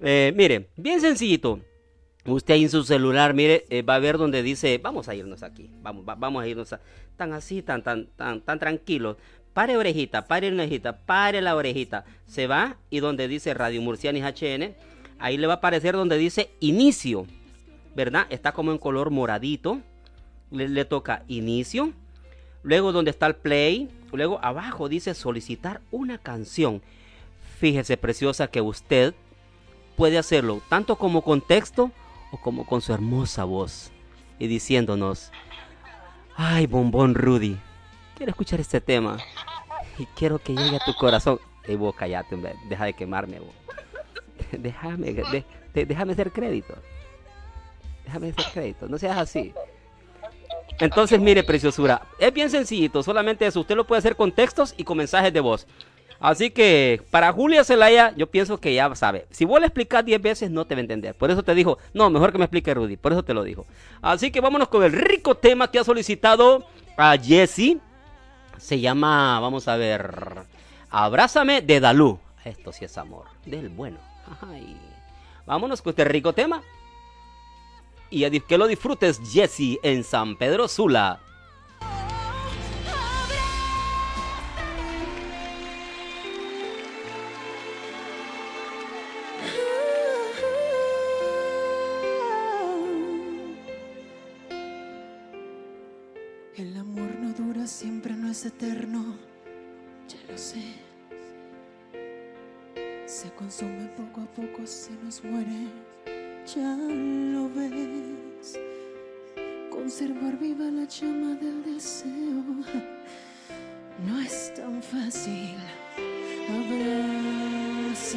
eh, 0.00 0.32
mire, 0.34 0.70
bien 0.76 1.00
sencillito. 1.00 1.60
Usted 2.24 2.54
ahí 2.54 2.64
en 2.64 2.70
su 2.70 2.82
celular, 2.82 3.32
mire, 3.32 3.64
va 3.88 3.94
a 3.94 3.98
ver 4.00 4.18
donde 4.18 4.42
dice, 4.42 4.78
vamos 4.82 5.08
a 5.08 5.14
irnos 5.14 5.42
aquí, 5.42 5.70
vamos, 5.80 6.04
vamos 6.04 6.42
a 6.42 6.46
irnos 6.46 6.74
tan 7.16 7.32
así, 7.32 7.62
tan, 7.62 7.82
tan, 7.82 8.06
tan, 8.16 8.42
tan 8.42 8.58
tranquilos. 8.58 9.16
Pare 9.58 9.76
orejita, 9.76 10.28
pare 10.28 10.52
orejita, 10.52 10.98
pare 10.98 11.40
la 11.40 11.56
orejita. 11.56 12.04
Se 12.26 12.46
va 12.46 12.76
y 12.90 13.00
donde 13.00 13.26
dice 13.26 13.54
Radio 13.54 13.82
Murcianis 13.82 14.22
HN, 14.22 14.72
ahí 15.18 15.36
le 15.36 15.48
va 15.48 15.54
a 15.54 15.56
aparecer 15.56 15.96
donde 15.96 16.16
dice 16.16 16.52
inicio, 16.60 17.26
¿verdad? 17.92 18.28
Está 18.30 18.52
como 18.52 18.70
en 18.70 18.78
color 18.78 19.10
moradito. 19.10 19.80
Le, 20.52 20.84
toca 20.84 21.24
inicio. 21.26 21.92
Luego 22.62 22.92
donde 22.92 23.10
está 23.10 23.26
el 23.26 23.34
play. 23.34 23.88
Luego 24.12 24.38
abajo 24.44 24.88
dice 24.88 25.12
solicitar 25.12 25.80
una 25.90 26.18
canción. 26.18 26.80
Fíjese, 27.58 27.96
preciosa, 27.96 28.46
que 28.46 28.60
usted 28.60 29.12
puede 29.96 30.18
hacerlo 30.18 30.62
tanto 30.68 30.94
como 30.94 31.22
con 31.22 31.40
texto 31.40 31.90
o 32.30 32.40
como 32.40 32.64
con 32.64 32.80
su 32.80 32.92
hermosa 32.92 33.42
voz. 33.42 33.90
Y 34.38 34.46
diciéndonos, 34.46 35.32
ay, 36.36 36.68
bombón 36.68 37.16
Rudy, 37.16 37.58
quiero 38.18 38.30
escuchar 38.30 38.60
este 38.60 38.80
tema. 38.80 39.16
Y 39.96 40.04
quiero 40.06 40.38
que 40.38 40.54
llegue 40.54 40.76
a 40.76 40.84
tu 40.84 40.92
corazón. 40.94 41.38
Ey, 41.64 41.76
vos 41.76 41.94
callate, 41.94 42.34
hombre. 42.34 42.54
Deja 42.68 42.84
de 42.84 42.92
quemarme, 42.92 43.38
vos. 43.38 43.54
Déjame, 44.52 45.14
déjame 45.72 46.12
hacer 46.12 46.32
crédito. 46.32 46.74
Déjame 48.04 48.30
hacer 48.30 48.44
crédito. 48.52 48.88
No 48.88 48.98
seas 48.98 49.18
así. 49.18 49.52
Entonces, 50.80 51.20
mire, 51.20 51.42
preciosura. 51.42 52.02
Es 52.18 52.32
bien 52.32 52.50
sencillito. 52.50 53.02
Solamente 53.02 53.46
eso. 53.46 53.60
Usted 53.60 53.76
lo 53.76 53.86
puede 53.86 53.98
hacer 53.98 54.16
con 54.16 54.32
textos 54.32 54.74
y 54.76 54.84
con 54.84 54.98
mensajes 54.98 55.32
de 55.32 55.40
voz. 55.40 55.66
Así 56.20 56.50
que 56.50 57.00
para 57.10 57.32
Julia 57.32 57.62
Zelaya, 57.62 58.12
yo 58.16 58.28
pienso 58.28 58.58
que 58.58 58.74
ya 58.74 58.92
sabe. 58.96 59.26
Si 59.30 59.44
vos 59.44 59.60
le 59.60 59.66
explicas 59.66 60.04
10 60.04 60.20
veces, 60.20 60.50
no 60.50 60.66
te 60.66 60.74
va 60.74 60.80
a 60.80 60.82
entender. 60.82 61.14
Por 61.14 61.30
eso 61.30 61.42
te 61.42 61.54
dijo, 61.54 61.78
no, 61.94 62.10
mejor 62.10 62.32
que 62.32 62.38
me 62.38 62.44
explique 62.44 62.74
Rudy. 62.74 62.96
Por 62.96 63.12
eso 63.12 63.22
te 63.22 63.34
lo 63.34 63.44
dijo. 63.44 63.66
Así 64.02 64.30
que 64.30 64.40
vámonos 64.40 64.68
con 64.68 64.82
el 64.82 64.92
rico 64.92 65.36
tema 65.36 65.70
que 65.70 65.78
ha 65.78 65.84
solicitado 65.84 66.64
a 66.96 67.16
Jesse. 67.16 67.76
Se 68.58 68.80
llama, 68.80 69.40
vamos 69.40 69.68
a 69.68 69.76
ver, 69.76 70.44
Abrázame 70.90 71.60
de 71.62 71.80
Dalú. 71.80 72.18
Esto 72.44 72.72
sí 72.72 72.84
es 72.84 72.96
amor, 72.98 73.26
del 73.44 73.68
bueno. 73.68 73.98
Ay. 74.40 74.76
Vámonos 75.46 75.82
con 75.82 75.90
este 75.90 76.04
rico 76.04 76.32
tema. 76.32 76.62
Y 78.10 78.40
que 78.40 78.58
lo 78.58 78.66
disfrutes, 78.66 79.20
Jesse, 79.30 79.78
en 79.82 80.02
San 80.02 80.36
Pedro 80.36 80.66
Sula. 80.68 81.20
Amor 96.98 97.18
no 97.20 97.32
dura 97.32 97.66
siempre, 97.66 98.14
no 98.14 98.30
es 98.30 98.44
eterno, 98.44 99.16
ya 100.08 100.18
lo 100.32 100.38
sé. 100.38 100.62
Se 103.06 103.30
consume 103.30 103.88
poco 103.96 104.20
a 104.22 104.26
poco, 104.26 104.66
se 104.66 104.92
nos 105.04 105.22
muere, 105.24 105.68
ya 106.54 106.76
lo 106.76 107.48
ves. 107.50 108.58
Conservar 109.70 110.38
viva 110.38 110.64
la 110.64 110.84
llama 110.84 111.34
del 111.36 111.62
deseo 111.64 112.44
no 114.06 114.20
es 114.20 114.52
tan 114.54 114.82
fácil. 114.82 115.54
Abrázame. 116.48 118.08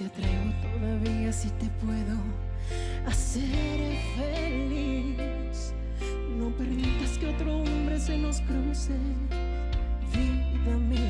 Te 0.00 0.06
atraigo 0.06 0.50
todavía, 0.62 1.30
si 1.30 1.50
te 1.50 1.66
puedo 1.84 2.16
hacer 3.06 3.98
feliz. 4.16 5.74
No 6.38 6.48
permitas 6.56 7.18
que 7.18 7.26
otro 7.26 7.58
hombre 7.58 8.00
se 8.00 8.16
nos 8.16 8.40
cruce, 8.40 8.94
vida 10.14 10.76
mía. 10.88 11.09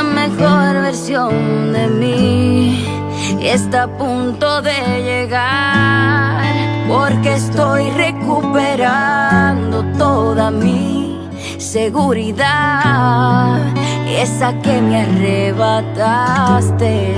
La 0.00 0.06
mejor 0.06 0.80
versión 0.80 1.74
de 1.74 1.86
mí 1.86 2.86
está 3.42 3.82
a 3.82 3.98
punto 3.98 4.62
de 4.62 5.02
llegar 5.02 6.42
porque 6.88 7.34
estoy 7.34 7.90
recuperando 7.90 9.84
toda 9.98 10.50
mi 10.50 11.28
seguridad, 11.58 13.60
esa 14.08 14.58
que 14.62 14.80
me 14.80 15.02
arrebataste 15.02 17.12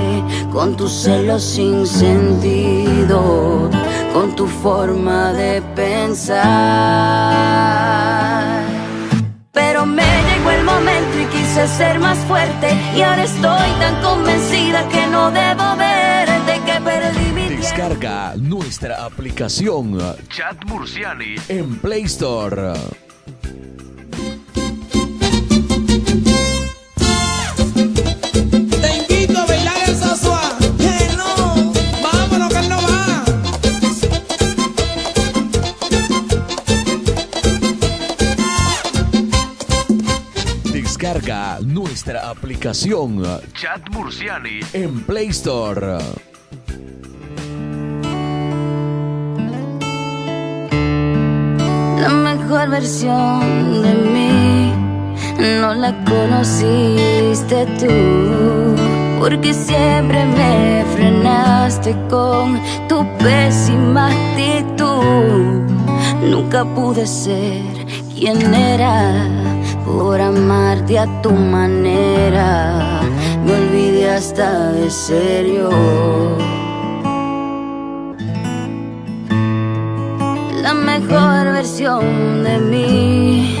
con 0.51 0.75
tus 0.75 0.91
celos 0.91 1.41
sin 1.41 1.87
sentido, 1.87 3.69
con 4.13 4.35
tu 4.35 4.45
forma 4.45 5.31
de 5.31 5.61
pensar. 5.73 6.43
Quise 11.53 11.67
ser 11.67 11.99
más 11.99 12.17
fuerte 12.25 12.67
y 12.95 13.01
ahora 13.01 13.25
estoy 13.25 13.69
tan 13.79 14.01
convencida 14.01 14.89
que 14.89 15.05
no 15.05 15.29
debo 15.29 15.75
verte 15.77 16.59
que 16.65 16.81
perdí 16.81 17.31
mi 17.31 17.55
Descarga 17.55 18.33
nuestra 18.37 19.05
aplicación 19.05 19.99
Chat 20.29 20.65
Murciani. 20.65 21.35
en 21.49 21.75
Play 21.77 22.03
Store. 22.05 22.73
Descarga 40.93 41.57
nuestra 41.65 42.29
aplicación 42.29 43.23
Chat 43.55 43.89
Murciani. 43.89 44.59
en 44.73 45.01
Play 45.01 45.29
Store. 45.29 45.97
La 51.99 52.09
mejor 52.09 52.69
versión 52.69 53.81
de 53.81 53.93
mí 54.13 54.71
no 55.39 55.73
la 55.73 55.95
conociste 56.05 57.65
tú, 57.79 58.75
porque 59.19 59.51
siempre 59.51 60.23
me 60.25 60.85
frenaste 60.93 61.97
con 62.07 62.61
tu 62.87 63.03
pésima 63.17 64.11
actitud. 64.11 65.71
Nunca 66.29 66.63
pude 66.63 67.07
ser 67.07 67.63
quien 68.13 68.53
era 68.53 69.42
por 69.97 70.19
amarte 70.19 70.97
a 70.97 71.05
tu 71.21 71.31
manera. 71.31 73.01
Me 73.45 73.53
olvidé 73.53 74.09
hasta 74.09 74.71
de 74.71 74.89
serio. 74.89 75.69
La 80.61 80.73
mejor 80.73 81.53
versión 81.53 82.43
de 82.43 82.57
mí 82.59 83.57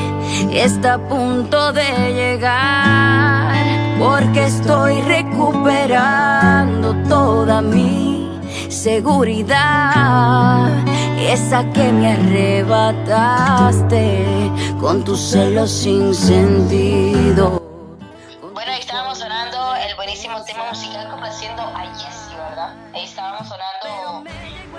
está 0.51 0.95
a 0.95 1.07
punto 1.07 1.71
de 1.73 2.13
llegar 2.13 3.53
porque 3.99 4.45
estoy 4.45 5.01
recuperando 5.01 6.95
toda 7.07 7.61
mi 7.61 8.39
seguridad, 8.69 10.69
esa 11.19 11.69
que 11.71 11.91
me 11.91 12.13
arrebataste 12.13 14.25
con 14.79 15.03
tus 15.03 15.19
celos 15.19 15.71
sin 15.71 16.13
sentido. 16.13 17.59
Bueno, 18.53 18.71
ahí 18.71 18.79
estábamos 18.79 19.17
sonando 19.19 19.75
el 19.75 19.95
buenísimo 19.95 20.43
tema 20.43 20.69
musical 20.69 21.09
complaciendo 21.09 21.61
a 21.61 21.81
Jessie, 21.95 22.35
¿verdad? 22.37 22.75
Ahí 22.93 23.05
estábamos 23.05 23.47
sonando 23.47 24.29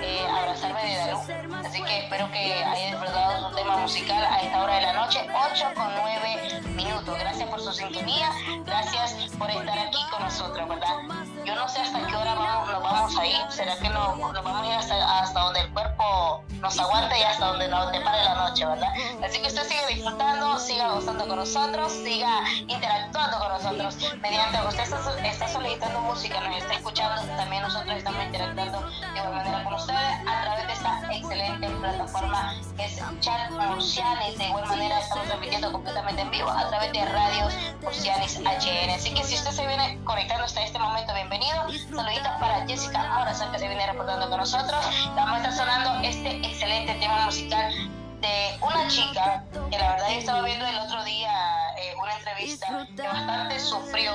eh, 0.01 0.27
Abrazarme 0.29 0.85
de 0.85 0.97
Dalú. 0.97 1.19
Así 1.65 1.83
que 1.83 1.99
espero 2.01 2.31
que 2.31 2.55
hayan 2.55 2.93
disfrutado 2.93 3.49
su 3.49 3.57
tema 3.57 3.79
musical 3.79 4.25
a 4.25 4.41
esta 4.41 4.63
hora 4.63 4.75
de 4.77 4.83
la 4.83 4.93
noche, 4.93 5.27
8 5.53 5.65
con 5.75 5.89
9 5.95 6.61
minutos. 6.75 7.19
Gracias 7.19 7.49
por 7.49 7.61
su 7.61 7.73
sintonía, 7.73 8.31
gracias 8.65 9.31
por 9.39 9.51
estar 9.51 9.79
aquí 9.79 9.99
con 10.11 10.23
nosotros, 10.23 10.69
¿verdad? 10.69 10.97
Yo 11.45 11.55
no 11.55 11.69
sé 11.69 11.81
hasta 11.81 12.07
qué 12.07 12.17
hora 12.17 12.35
vamos, 12.35 12.73
nos 12.73 12.83
vamos 12.83 13.19
a 13.19 13.27
ir. 13.27 13.37
¿Será 13.51 13.77
que 13.77 13.91
no, 13.91 14.17
nos 14.17 14.45
vamos 14.45 14.63
a 14.63 14.67
ir 14.67 14.73
hasta, 14.73 15.21
hasta 15.21 15.41
donde 15.41 15.61
el 15.61 15.73
cuerpo 15.75 16.43
nos 16.61 16.79
aguante 16.79 17.19
y 17.19 17.23
hasta 17.23 17.47
donde 17.49 17.69
nos 17.69 17.93
depare 17.93 18.25
la 18.25 18.35
noche, 18.35 18.65
¿verdad? 18.65 18.89
Así 19.23 19.41
que 19.43 19.49
usted 19.49 19.63
siga 19.65 19.87
disfrutando, 19.89 20.59
siga 20.59 20.93
gozando 20.93 21.29
con 21.29 21.37
nosotros, 21.37 21.93
siga 21.93 22.41
interactuando 22.67 23.39
con 23.39 23.49
nosotros. 23.49 23.97
Mediante 24.23 24.59
usted 24.67 24.85
está, 24.85 25.27
está 25.29 25.49
solicitando 25.49 26.01
música, 26.01 26.41
nos 26.41 26.57
está 26.57 26.75
escuchando, 26.75 27.21
también 27.37 27.63
nosotros 27.63 27.95
estamos 27.95 28.25
interactuando 28.25 28.81
de 28.81 29.19
igual 29.19 29.35
manera 29.35 29.65
con 29.65 29.75
ustedes 29.75 30.15
a 30.27 30.43
través 30.43 30.67
de 30.67 30.73
esta 30.73 31.01
excelente 31.13 31.69
plataforma 31.69 32.55
que 32.79 32.85
es 32.87 33.03
Chat 33.21 33.51
Murcianis. 33.51 34.39
De 34.39 34.47
igual 34.47 34.67
manera 34.67 34.99
estamos 34.99 35.27
transmitiendo 35.27 35.73
completamente 35.73 36.23
en 36.23 36.31
vivo 36.31 36.49
a 36.49 36.69
través 36.69 36.91
de 36.93 37.05
Radios 37.05 37.55
Murcianis 37.83 38.39
HN. 38.39 38.91
Así 38.91 39.13
que 39.13 39.23
si 39.25 39.35
usted 39.35 39.51
se 39.51 39.67
viene 39.67 39.99
conectando 40.05 40.45
hasta 40.45 40.63
este 40.63 40.79
momento, 40.79 41.13
bienvenido. 41.13 41.34
Saluditos 41.35 42.33
para 42.39 42.65
Jessica 42.65 43.03
Morazán 43.13 43.51
que 43.51 43.59
se 43.59 43.67
viene 43.67 43.85
reportando 43.89 44.29
con 44.29 44.39
nosotros. 44.39 44.87
Vamos 45.17 45.33
a 45.33 45.37
estar 45.39 45.53
sonando 45.53 46.09
este 46.09 46.37
excelente 46.47 46.95
tema 46.95 47.27
musical 47.27 47.73
de 48.21 48.57
una 48.61 48.87
chica 48.87 49.45
que 49.69 49.77
la 49.77 49.95
verdad 49.95 50.11
yo 50.11 50.19
estaba 50.21 50.43
viendo 50.43 50.65
el 50.65 50.79
otro 50.79 51.03
día 51.03 51.33
eh, 51.77 51.93
una 52.01 52.17
entrevista 52.19 52.87
que 52.95 53.03
bastante 53.03 53.59
sufrió, 53.59 54.13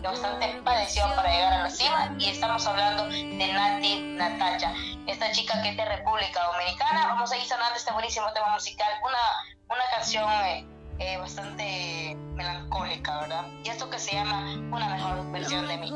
que 0.00 0.06
bastante 0.06 0.62
padeció 0.64 1.04
para 1.16 1.32
llegar 1.32 1.52
a 1.52 1.62
la 1.64 1.70
cima 1.70 2.14
y 2.16 2.28
estamos 2.28 2.64
hablando 2.64 3.08
de 3.08 3.52
Nati 3.52 4.00
Natacha, 4.00 4.72
esta 5.08 5.32
chica 5.32 5.60
que 5.62 5.70
es 5.70 5.76
de 5.76 5.84
República 5.84 6.44
Dominicana. 6.44 7.08
Vamos 7.08 7.32
a 7.32 7.38
ir 7.38 7.44
sonando 7.44 7.74
este 7.74 7.92
buenísimo 7.92 8.32
tema 8.32 8.50
musical, 8.50 8.88
una, 9.02 9.18
una 9.68 9.84
canción 9.90 10.30
eh, 10.44 10.64
eh, 10.98 11.16
bastante 11.18 12.16
melancólica, 12.34 13.20
¿verdad? 13.20 13.46
Y 13.64 13.68
esto 13.68 13.88
que 13.90 13.98
se 13.98 14.12
llama 14.12 14.54
Una 14.70 14.88
mejor 14.88 15.30
versión 15.32 15.68
de 15.68 15.78
mí. 15.78 15.92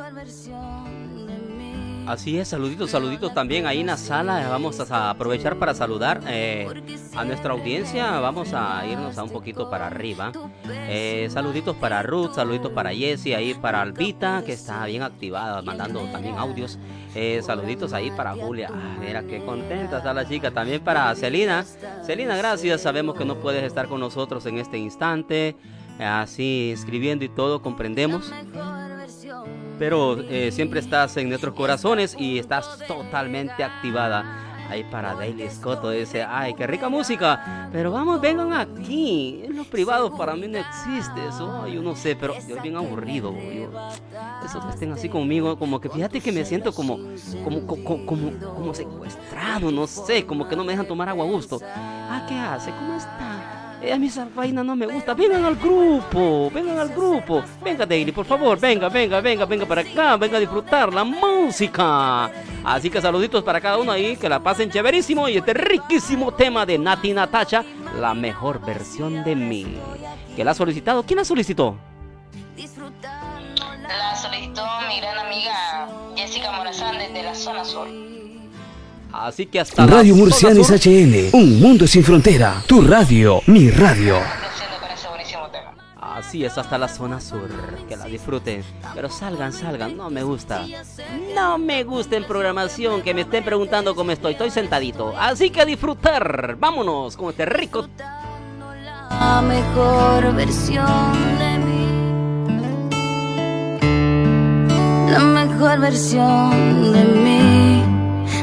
Así 2.06 2.38
es, 2.38 2.46
saluditos, 2.46 2.90
saluditos 2.90 3.34
también 3.34 3.66
ahí 3.66 3.80
en 3.80 3.88
la 3.88 3.96
sala. 3.96 4.48
Vamos 4.48 4.78
a 4.90 5.10
aprovechar 5.10 5.58
para 5.58 5.74
saludar 5.74 6.20
eh, 6.28 6.68
a 7.16 7.24
nuestra 7.24 7.52
audiencia. 7.52 8.20
Vamos 8.20 8.52
a 8.52 8.86
irnos 8.86 9.18
a 9.18 9.24
un 9.24 9.30
poquito 9.30 9.68
para 9.68 9.88
arriba. 9.88 10.30
Eh, 10.68 11.26
saluditos 11.30 11.74
para 11.76 12.02
Ruth, 12.04 12.34
saluditos 12.34 12.70
para 12.70 12.94
Jessie, 12.94 13.34
ahí 13.34 13.54
para 13.54 13.82
Albita, 13.82 14.44
que 14.46 14.52
está 14.52 14.86
bien 14.86 15.02
activada, 15.02 15.62
mandando 15.62 16.00
también 16.12 16.36
audios. 16.36 16.78
Eh, 17.16 17.40
saluditos 17.42 17.92
ahí 17.92 18.12
para 18.12 18.34
Julia. 18.34 18.70
Ah, 18.72 18.96
mira 19.00 19.22
qué 19.24 19.44
contenta 19.44 19.98
está 19.98 20.14
la 20.14 20.28
chica. 20.28 20.52
También 20.52 20.82
para 20.82 21.12
Celina. 21.16 21.64
Celina, 22.04 22.36
gracias. 22.36 22.82
Sabemos 22.82 23.16
que 23.16 23.24
no 23.24 23.36
puedes 23.40 23.64
estar 23.64 23.88
con 23.88 23.98
nosotros 23.98 24.46
en 24.46 24.58
este 24.58 24.78
instante. 24.78 25.56
Así 25.98 26.70
escribiendo 26.72 27.24
y 27.24 27.28
todo, 27.28 27.62
comprendemos 27.62 28.30
pero 29.78 30.20
eh, 30.20 30.50
siempre 30.52 30.80
estás 30.80 31.16
en 31.16 31.28
nuestros 31.28 31.54
corazones 31.54 32.16
y 32.18 32.38
estás 32.38 32.78
totalmente 32.86 33.62
activada. 33.62 34.42
Ahí 34.68 34.82
para 34.90 35.14
Daily 35.14 35.48
Scotto 35.48 35.90
dice, 35.90 36.24
ay, 36.24 36.54
qué 36.54 36.66
rica 36.66 36.88
música, 36.88 37.68
pero 37.70 37.92
vamos, 37.92 38.20
vengan 38.20 38.52
aquí. 38.52 39.44
Los 39.48 39.68
privados 39.68 40.10
para 40.18 40.34
mí 40.34 40.48
no 40.48 40.58
existe 40.58 41.28
eso, 41.28 41.68
yo 41.68 41.82
no 41.82 41.94
sé, 41.94 42.16
pero 42.16 42.34
yo 42.48 42.60
bien 42.60 42.76
aburrido. 42.76 43.32
Yo, 43.32 43.70
esos 44.44 44.64
que 44.64 44.72
estén 44.72 44.92
así 44.92 45.08
conmigo, 45.08 45.56
como 45.56 45.80
que 45.80 45.88
fíjate 45.88 46.20
que 46.20 46.32
me 46.32 46.44
siento 46.44 46.72
como, 46.72 46.98
como, 47.44 47.64
como, 47.64 48.06
como, 48.06 48.32
como 48.40 48.74
secuestrado, 48.74 49.70
no 49.70 49.86
sé, 49.86 50.26
como 50.26 50.48
que 50.48 50.56
no 50.56 50.64
me 50.64 50.72
dejan 50.72 50.88
tomar 50.88 51.08
agua 51.08 51.24
a 51.24 51.28
gusto. 51.28 51.60
Ah, 51.62 52.26
¿qué 52.28 52.34
hace? 52.34 52.72
¿Cómo 52.72 52.96
está? 52.96 53.55
Eh, 53.82 53.92
a 53.92 53.98
mí 53.98 54.06
esa 54.06 54.26
vaina 54.34 54.64
no 54.64 54.74
me 54.74 54.86
gusta. 54.86 55.14
Vengan 55.14 55.44
al 55.44 55.56
grupo, 55.56 56.50
vengan 56.52 56.78
al 56.78 56.88
grupo. 56.88 57.42
Venga, 57.62 57.84
Daily, 57.84 58.10
por 58.10 58.24
favor, 58.24 58.58
venga, 58.58 58.88
venga, 58.88 59.20
venga, 59.20 59.44
venga 59.44 59.66
para 59.66 59.82
acá, 59.82 60.16
venga 60.16 60.38
a 60.38 60.40
disfrutar 60.40 60.92
la 60.92 61.04
música. 61.04 62.30
Así 62.64 62.88
que 62.90 63.00
saluditos 63.00 63.44
para 63.44 63.60
cada 63.60 63.76
uno 63.78 63.92
ahí, 63.92 64.16
que 64.16 64.28
la 64.28 64.40
pasen 64.40 64.70
chéverísimo. 64.70 65.28
Y 65.28 65.36
este 65.36 65.52
riquísimo 65.54 66.32
tema 66.32 66.64
de 66.64 66.78
Nati 66.78 67.12
Natacha, 67.12 67.64
la 68.00 68.14
mejor 68.14 68.64
versión 68.64 69.22
de 69.24 69.36
mí. 69.36 69.66
¿Que 70.34 70.44
la 70.44 70.52
ha 70.52 70.54
solicitado? 70.54 71.02
¿Quién 71.02 71.18
la 71.18 71.24
solicitó? 71.24 71.76
La 72.56 74.16
solicitó 74.16 74.62
mi 74.88 75.00
gran 75.00 75.18
amiga 75.18 75.88
Jessica 76.16 76.50
Morazán 76.52 76.98
desde 76.98 77.22
la 77.22 77.34
zona 77.34 77.64
sur. 77.64 78.15
Así 79.18 79.46
que 79.46 79.60
hasta 79.60 79.86
Radio 79.86 80.14
la 80.14 80.20
Murcianis 80.20 80.66
zona 80.66 80.78
sur- 80.78 80.92
HN, 80.92 81.30
un 81.32 81.60
mundo 81.60 81.86
sin 81.86 82.04
frontera. 82.04 82.62
Tu 82.66 82.82
radio, 82.82 83.40
mi 83.46 83.70
radio. 83.70 84.18
Así 86.00 86.44
es, 86.44 86.56
hasta 86.58 86.76
la 86.78 86.88
zona 86.88 87.20
sur. 87.20 87.48
Que 87.88 87.96
la 87.96 88.06
disfruten. 88.06 88.62
Pero 88.94 89.08
salgan, 89.10 89.52
salgan. 89.52 89.96
No 89.96 90.08
me 90.10 90.22
gusta. 90.22 90.66
No 91.34 91.58
me 91.58 91.84
gusta 91.84 92.16
en 92.16 92.24
programación 92.24 93.02
que 93.02 93.12
me 93.14 93.20
estén 93.22 93.44
preguntando 93.44 93.94
cómo 93.94 94.10
estoy. 94.12 94.32
Estoy 94.32 94.50
sentadito. 94.50 95.14
Así 95.18 95.50
que 95.50 95.60
a 95.60 95.64
disfrutar. 95.66 96.56
Vámonos 96.58 97.16
con 97.16 97.30
este 97.30 97.44
rico. 97.46 97.86
La 99.10 99.40
mejor 99.42 100.34
versión 100.34 101.38
de 101.38 101.58
mí. 101.58 101.86
La 105.10 105.20
mejor 105.20 105.80
versión 105.80 106.92
de 106.92 107.04
mí. 107.04 107.75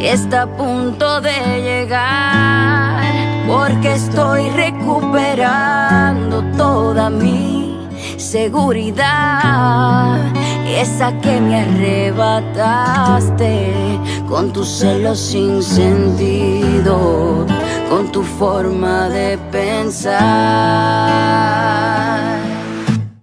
está 0.00 0.42
a 0.42 0.46
punto 0.46 1.20
de 1.20 1.62
llegar 1.62 3.04
porque 3.46 3.94
estoy 3.94 4.50
recuperando 4.50 6.42
toda 6.56 7.08
mi 7.10 7.76
seguridad, 8.16 10.18
esa 10.66 11.12
que 11.20 11.40
me 11.40 11.60
arrebataste 11.60 13.72
con 14.28 14.52
tus 14.52 14.68
celos 14.68 15.20
sin 15.20 15.62
sentido, 15.62 17.46
con 17.88 18.10
tu 18.10 18.22
forma 18.22 19.08
de 19.08 19.38
pensar. 19.52 20.18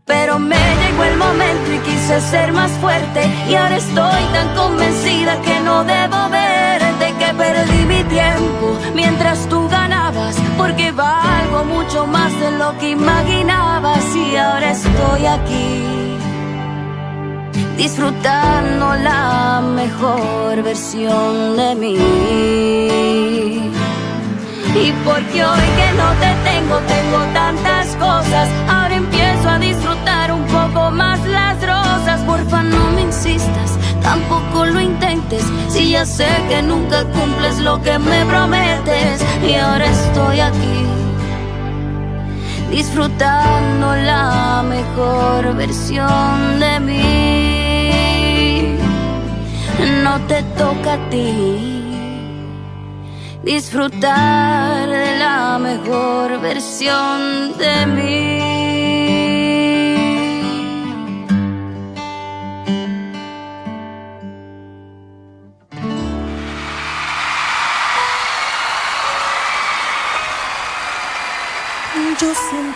Pero 0.05 0.39
me 0.39 0.55
llegó 0.55 1.03
el 1.03 1.17
momento 1.17 1.73
y 1.73 1.79
quise 1.79 2.21
ser 2.21 2.53
más 2.53 2.71
fuerte 2.79 3.29
y 3.49 3.55
ahora 3.55 3.75
estoy 3.77 4.23
tan 4.33 4.55
convencida 4.55 5.41
que 5.41 5.59
no 5.61 5.83
debo 5.83 6.29
perdí 7.33 7.85
mi 7.85 8.03
tiempo 8.05 8.77
mientras 8.93 9.47
tú 9.47 9.67
ganabas, 9.69 10.35
porque 10.57 10.91
valgo 10.91 11.63
mucho 11.65 12.05
más 12.07 12.31
de 12.39 12.51
lo 12.51 12.77
que 12.77 12.91
imaginabas 12.91 14.03
y 14.15 14.35
ahora 14.35 14.71
estoy 14.71 15.25
aquí 15.25 15.91
disfrutando 17.77 18.93
la 18.95 19.61
mejor 19.61 20.61
versión 20.61 21.57
de 21.57 21.75
mí. 21.75 21.97
Y 24.83 24.91
porque 25.05 25.43
hoy 25.43 25.67
que 25.77 25.89
no 26.01 26.09
te 26.23 26.31
tengo, 26.49 26.77
tengo 26.95 27.19
tantas 27.33 27.95
cosas. 27.95 28.80
Tampoco 34.01 34.65
lo 34.65 34.79
intentes. 34.79 35.43
Si 35.69 35.91
ya 35.91 36.05
sé 36.05 36.27
que 36.49 36.61
nunca 36.61 37.03
cumples 37.05 37.59
lo 37.59 37.81
que 37.81 37.97
me 37.99 38.25
prometes. 38.25 39.23
Y 39.47 39.55
ahora 39.55 39.85
estoy 39.85 40.39
aquí, 40.39 40.85
disfrutando 42.69 43.95
la 43.95 44.63
mejor 44.67 45.55
versión 45.55 46.59
de 46.59 46.79
mí. 46.79 47.91
No 50.03 50.19
te 50.27 50.43
toca 50.57 50.93
a 50.93 51.09
ti 51.09 51.81
disfrutar 53.43 54.87
de 54.87 55.17
la 55.17 55.57
mejor 55.59 56.39
versión 56.41 57.57
de 57.57 57.85
mí. 57.87 58.50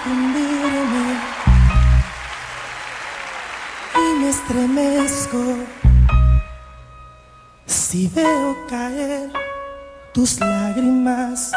Y 0.07 0.09
me 4.19 4.29
estremezco 4.29 5.39
si 7.65 8.07
veo 8.09 8.55
caer 8.69 9.31
tus 10.13 10.39
lágrimas. 10.39 11.51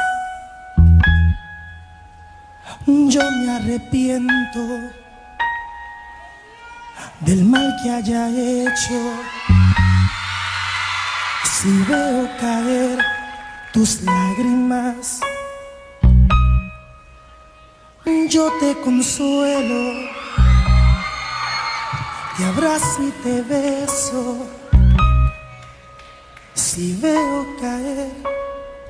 Yo 2.87 3.21
me 3.21 3.51
arrepiento 3.57 4.61
del 7.21 7.45
mal 7.45 7.77
que 7.83 7.91
haya 7.91 8.29
hecho. 8.31 8.99
Si 11.45 11.71
veo 11.83 12.29
caer 12.41 12.99
tus 13.73 14.01
lágrimas, 14.03 15.21
yo 18.29 18.51
te 18.61 18.75
consuelo, 18.81 20.09
te 22.37 22.45
abrazo 22.45 23.03
y 23.03 23.11
te 23.23 23.43
beso. 23.43 24.47
Si 26.55 26.95
veo 27.01 27.47
caer 27.61 28.13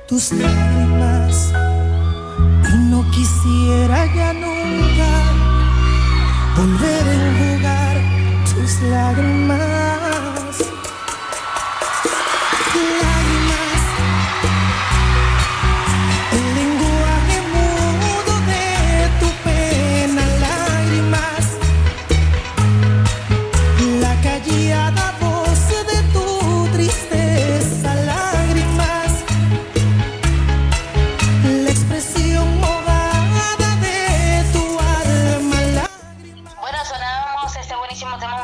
tus 0.07 0.31
lágrimas 0.31 1.51
y 2.71 2.77
no 2.91 3.09
quisiera 3.11 4.05
ya 4.15 4.33
nunca 4.33 5.09
volver 6.57 7.03
a 7.07 7.13
enjugar 7.13 7.97
tus 8.53 8.81
lágrimas. 8.81 10.18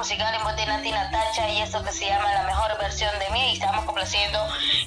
Musical 0.05 0.35
en 0.35 0.43
voz 0.43 0.55
de 0.55 0.67
Nati 0.67 0.91
Natacha 0.91 1.49
y 1.49 1.61
esto 1.61 1.83
que 1.83 1.91
se 1.91 2.05
llama 2.05 2.31
La 2.31 2.43
Mejor 2.43 2.77
Versión 2.77 3.09
de 3.17 3.27
Mí. 3.31 3.49
Y 3.49 3.53
estamos 3.53 3.85
complaciendo 3.85 4.37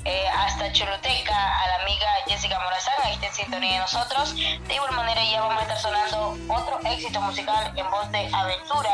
eh, 0.04 0.28
hasta 0.28 0.70
Choluteca 0.70 1.34
a 1.34 1.66
la 1.66 1.82
amiga 1.82 2.06
Jessica 2.28 2.56
Morazán, 2.60 2.94
ahí 3.02 3.14
está 3.14 3.26
en 3.26 3.34
sintonía 3.34 3.72
de 3.72 3.78
nosotros. 3.80 4.36
De 4.36 4.74
igual 4.74 4.92
manera 4.92 5.20
ya 5.24 5.40
vamos 5.40 5.58
a 5.58 5.62
estar 5.62 5.78
sonando 5.78 6.38
otro 6.48 6.78
éxito 6.84 7.20
musical 7.22 7.72
en 7.74 7.90
voz 7.90 8.08
de 8.12 8.30
Aventura 8.32 8.90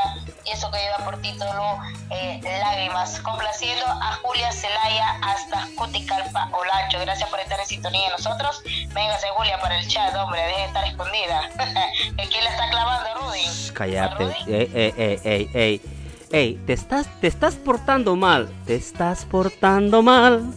y 0.46 0.50
eso 0.50 0.70
que 0.70 0.78
lleva 0.78 1.04
por 1.04 1.20
título 1.20 1.78
eh, 2.08 2.40
Lágrimas, 2.42 3.20
complaciendo 3.20 3.84
a 3.86 4.18
Julia 4.22 4.50
Celaya 4.50 5.18
hasta 5.20 5.68
Cuticalpa, 5.76 6.48
Olancho. 6.52 7.00
Gracias 7.00 7.28
por 7.28 7.38
estar 7.38 7.60
en 7.60 7.66
sintonía 7.66 8.04
de 8.04 8.10
nosotros. 8.12 8.62
Véngase 8.94 9.26
Julia 9.36 9.60
para 9.60 9.78
el 9.78 9.86
chat, 9.88 10.14
hombre, 10.16 10.40
deje 10.40 10.60
de 10.60 10.66
estar 10.68 10.84
escondida. 10.86 11.50
¿Quién 12.16 12.44
la 12.44 12.50
está 12.50 12.70
clavando, 12.70 13.14
Rudy? 13.20 13.70
Cállate. 13.74 14.24
Ey, 14.46 14.70
ey, 14.72 14.94
ey, 14.96 15.20
ey, 15.22 15.50
ey. 15.52 16.03
Ey, 16.30 16.58
te 16.66 16.72
estás, 16.72 17.08
te 17.20 17.26
estás 17.26 17.54
portando 17.56 18.16
mal. 18.16 18.48
Te 18.66 18.74
estás 18.74 19.24
portando 19.24 20.02
mal. 20.02 20.52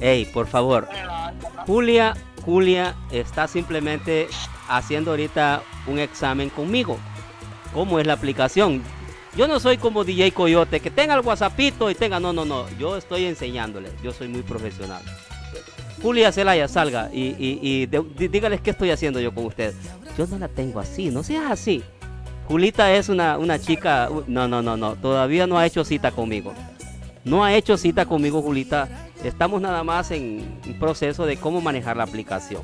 Ey, 0.00 0.24
por 0.26 0.46
favor. 0.46 0.88
Julia, 1.66 2.14
Julia 2.44 2.96
está 3.10 3.46
simplemente 3.46 4.28
haciendo 4.68 5.10
ahorita 5.12 5.62
un 5.86 5.98
examen 5.98 6.48
conmigo. 6.50 6.98
¿Cómo 7.72 8.00
es 8.00 8.06
la 8.06 8.14
aplicación? 8.14 8.82
Yo 9.36 9.48
no 9.48 9.60
soy 9.60 9.78
como 9.78 10.04
DJ 10.04 10.32
Coyote, 10.32 10.80
que 10.80 10.90
tenga 10.90 11.14
el 11.14 11.20
WhatsAppito 11.20 11.90
y 11.90 11.94
tenga. 11.94 12.18
No, 12.20 12.32
no, 12.32 12.44
no. 12.44 12.66
Yo 12.78 12.96
estoy 12.96 13.24
enseñándole. 13.26 13.90
Yo 14.02 14.12
soy 14.12 14.28
muy 14.28 14.42
profesional. 14.42 15.02
Julia 16.02 16.32
Celaya, 16.32 16.66
salga 16.66 17.10
y, 17.12 17.28
y, 17.38 17.60
y 17.62 17.86
de- 17.86 18.00
dí- 18.00 18.28
dígales 18.28 18.60
qué 18.60 18.70
estoy 18.70 18.90
haciendo 18.90 19.20
yo 19.20 19.32
con 19.32 19.46
usted. 19.46 19.72
Yo 20.18 20.26
no 20.26 20.36
la 20.38 20.48
tengo 20.48 20.80
así, 20.80 21.10
no 21.10 21.22
seas 21.22 21.48
así. 21.50 21.82
Julita 22.48 22.92
es 22.92 23.08
una, 23.08 23.38
una 23.38 23.58
chica. 23.58 24.08
No, 24.26 24.48
no, 24.48 24.62
no, 24.62 24.76
no. 24.76 24.94
Todavía 24.96 25.46
no 25.46 25.58
ha 25.58 25.66
hecho 25.66 25.84
cita 25.84 26.10
conmigo. 26.10 26.52
No 27.24 27.44
ha 27.44 27.54
hecho 27.54 27.76
cita 27.76 28.06
conmigo, 28.06 28.42
Julita. 28.42 28.88
Estamos 29.22 29.60
nada 29.60 29.84
más 29.84 30.10
en 30.10 30.60
un 30.66 30.78
proceso 30.78 31.24
de 31.24 31.36
cómo 31.36 31.60
manejar 31.60 31.96
la 31.96 32.04
aplicación. 32.04 32.62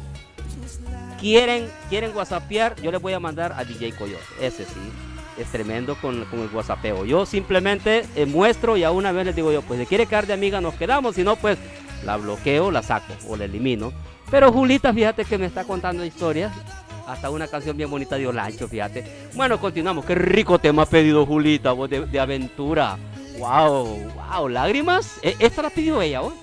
Quieren, 1.21 1.69
quieren 1.89 2.17
whatsappear, 2.17 2.81
yo 2.81 2.93
les 2.93 3.01
voy 3.01 3.13
a 3.13 3.21
mandar 3.21 3.53
a 3.57 3.65
DJ 3.65 3.93
Coyote. 3.93 4.23
Ese 4.41 4.65
sí, 4.65 4.81
es 5.39 5.47
tremendo 5.49 5.97
con, 5.97 6.25
con 6.27 6.41
el 6.41 6.49
whatsappeo. 6.53 7.05
Yo 7.05 7.27
simplemente 7.27 8.05
eh, 8.17 8.27
muestro 8.27 8.77
y 8.77 8.85
a 8.85 8.91
una 8.91 9.13
vez 9.13 9.27
les 9.27 9.37
digo 9.37 9.53
yo, 9.53 9.63
pues 9.63 9.81
si 9.81 9.87
quiere 9.87 10.07
quedar 10.07 10.27
de 10.27 10.33
amiga 10.33 10.61
nos 10.61 10.75
quedamos, 10.75 11.15
si 11.15 11.23
no 11.23 11.37
pues 11.37 11.59
la 12.05 12.17
bloqueo, 12.17 12.71
la 12.71 12.83
saco 12.83 13.15
o 13.29 13.37
la 13.37 13.45
elimino. 13.45 13.93
Pero 14.31 14.53
Julita, 14.53 14.93
fíjate 14.93 15.25
que 15.25 15.39
me 15.39 15.47
está 15.47 15.65
contando 15.65 16.05
historias. 16.05 16.53
Hasta 17.09 17.31
una 17.31 17.49
canción 17.49 17.77
bien 17.77 17.91
bonita 17.91 18.17
de 18.17 18.27
Olancho, 18.27 18.69
fíjate. 18.69 19.29
Bueno, 19.35 19.59
continuamos. 19.59 20.05
Qué 20.05 20.15
rico 20.15 20.59
tema 20.59 20.83
ha 20.83 20.87
pedido 20.87 21.25
Julita, 21.25 21.73
vos 21.73 21.89
de, 21.89 22.05
de 22.07 22.21
aventura. 22.21 22.99
Wow, 23.39 24.13
wow, 24.15 24.49
lágrimas. 24.49 25.15
E- 25.23 25.35
Esta 25.39 25.63
la 25.63 25.71
pidió 25.71 26.03
ella, 26.03 26.21
¿oh? 26.23 26.35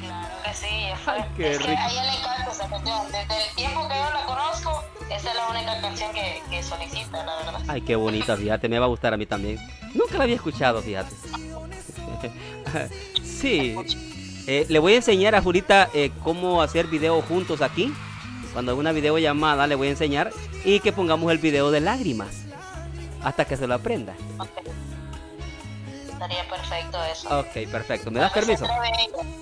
Claro 0.00 0.28
que 0.44 0.54
sí, 0.54 0.66
Ay, 1.06 1.24
qué 1.36 1.52
es 1.52 1.58
que 1.58 1.66
rico. 1.68 1.80
a 1.80 1.90
ella 1.92 2.02
le 2.04 2.18
encanta 2.18 2.50
esa 2.50 2.68
canción. 2.68 3.06
Desde 3.06 3.48
el 3.48 3.54
tiempo 3.56 3.88
que 3.88 3.94
yo 3.94 4.10
la 4.12 4.26
conozco, 4.26 4.82
esa 5.10 5.30
es 5.30 5.36
la 5.36 5.48
única 5.48 5.80
canción 5.80 6.12
que, 6.12 6.42
que 6.50 6.62
solicita, 6.62 7.24
la 7.24 7.36
verdad. 7.36 7.60
Ay, 7.68 7.80
qué 7.82 7.94
bonita, 7.94 8.36
fíjate, 8.36 8.68
me 8.68 8.78
va 8.80 8.86
a 8.86 8.88
gustar 8.88 9.14
a 9.14 9.16
mí 9.16 9.26
también. 9.26 9.58
Nunca 9.94 10.18
la 10.18 10.24
había 10.24 10.36
escuchado, 10.36 10.82
fíjate. 10.82 11.14
sí, 13.22 13.76
Eh, 14.46 14.66
le 14.68 14.78
voy 14.78 14.92
a 14.92 14.96
enseñar 14.96 15.34
a 15.34 15.40
Jurita 15.40 15.88
eh, 15.94 16.10
cómo 16.22 16.60
hacer 16.60 16.86
video 16.88 17.22
juntos 17.22 17.62
aquí. 17.62 17.94
Cuando 18.54 18.72
haga 18.72 18.80
una 18.80 18.92
videollamada 18.92 19.66
le 19.66 19.74
voy 19.74 19.88
a 19.88 19.90
enseñar 19.90 20.30
y 20.64 20.80
que 20.80 20.92
pongamos 20.92 21.30
el 21.30 21.38
video 21.38 21.70
de 21.70 21.80
lágrimas 21.80 22.44
hasta 23.22 23.44
que 23.44 23.56
se 23.56 23.66
lo 23.66 23.74
aprenda. 23.74 24.14
Estaría 26.10 26.48
perfecto 26.48 26.98
eso. 27.12 27.40
Ok, 27.40 27.70
perfecto. 27.70 28.10
¿Me 28.10 28.20
das 28.20 28.32
permiso? 28.32 28.64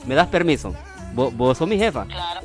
¿Me 0.06 0.14
das 0.14 0.26
permiso? 0.28 0.74
¿Vos, 1.12 1.34
vos 1.36 1.58
sos 1.58 1.68
mi 1.68 1.78
jefa? 1.78 2.06
Claro. 2.06 2.40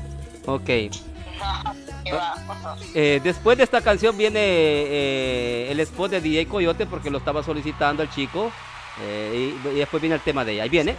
Ok. 0.45 0.69
No, 1.37 1.73
que 2.03 2.11
va. 2.13 2.75
Eh, 2.95 3.21
después 3.23 3.57
de 3.59 3.63
esta 3.63 3.81
canción 3.81 4.17
viene 4.17 4.39
eh, 4.41 5.67
el 5.71 5.79
spot 5.81 6.09
de 6.09 6.19
DJ 6.21 6.47
Coyote 6.47 6.87
porque 6.87 7.11
lo 7.11 7.19
estaba 7.19 7.43
solicitando 7.43 8.01
el 8.01 8.09
chico. 8.09 8.51
Eh, 9.03 9.53
y, 9.63 9.67
y 9.67 9.75
después 9.75 10.01
viene 10.01 10.15
el 10.15 10.21
tema 10.21 10.43
de 10.43 10.53
ella. 10.53 10.63
Ahí 10.63 10.69
viene. 10.69 10.95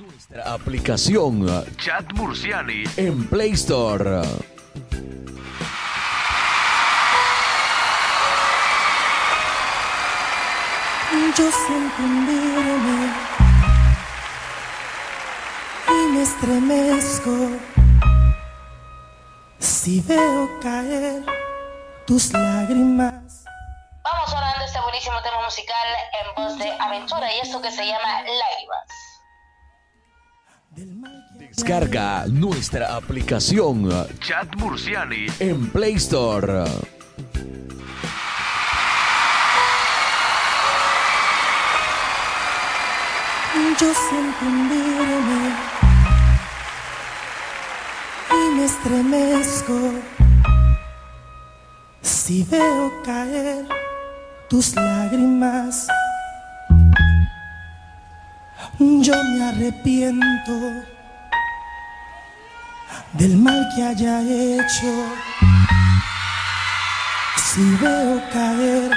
Nuestra 0.00 0.52
aplicación 0.52 1.46
Chat 1.76 2.12
Murciani. 2.14 2.82
en 2.96 3.26
Play 3.28 3.52
Store. 3.52 4.22
Yo 11.36 11.50
siento 11.50 12.02
hundirme 12.02 13.12
y 15.88 16.12
me 16.12 16.22
estremezco 16.22 17.30
si 19.58 20.00
veo 20.02 20.60
caer 20.60 21.24
tus 22.06 22.32
lágrimas. 22.32 23.44
Vamos 24.04 24.32
orando 24.32 24.64
este 24.64 24.80
buenísimo 24.80 25.20
tema 25.22 25.42
musical 25.44 25.88
en 26.20 26.34
voz 26.36 26.58
de 26.58 26.70
Aventura 26.78 27.34
y 27.34 27.40
esto 27.40 27.60
que 27.60 27.72
se 27.72 27.86
llama 27.86 28.22
Lágrimas. 28.22 29.10
Descarga 31.60 32.24
nuestra 32.26 32.96
aplicación 32.96 33.86
Chat 34.20 34.56
Murciani. 34.56 35.26
en 35.40 35.68
Play 35.68 35.96
Store. 35.96 36.64
Yo 43.78 43.92
siento 43.92 44.46
hundirme 44.46 45.54
y 48.30 48.56
me 48.56 48.64
estremezco 48.64 49.92
si 52.00 52.42
veo 52.44 52.90
caer 53.04 53.66
tus 54.48 54.74
lágrimas. 54.74 55.86
Yo 58.78 59.14
me 59.14 59.44
arrepiento 59.44 60.52
del 63.12 63.36
mal 63.36 63.68
que 63.74 63.82
haya 63.82 64.22
hecho. 64.22 64.92
Si 67.36 67.62
veo 67.76 68.22
caer 68.32 68.90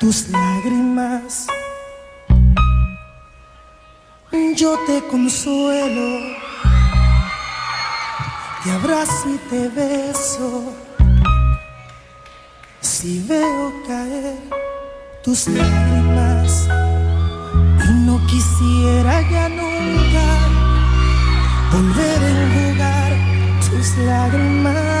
tus 0.00 0.28
lágrimas, 0.28 1.46
yo 4.56 4.78
te 4.86 5.02
consuelo, 5.08 6.20
te 8.62 8.70
abrazo 8.70 9.34
y 9.34 9.38
te 9.50 9.68
beso. 9.68 10.72
Si 12.80 13.22
veo 13.28 13.72
caer 13.86 14.38
tus 15.24 15.48
lágrimas 15.48 16.68
y 17.84 17.92
no 18.06 18.24
quisiera 18.26 19.20
ya 19.30 19.48
nunca 19.48 20.26
volver 21.72 22.22
a 22.22 22.28
enjugar 22.28 23.03
lágrimas. 23.84 23.98
Lágrimas, 23.98 24.93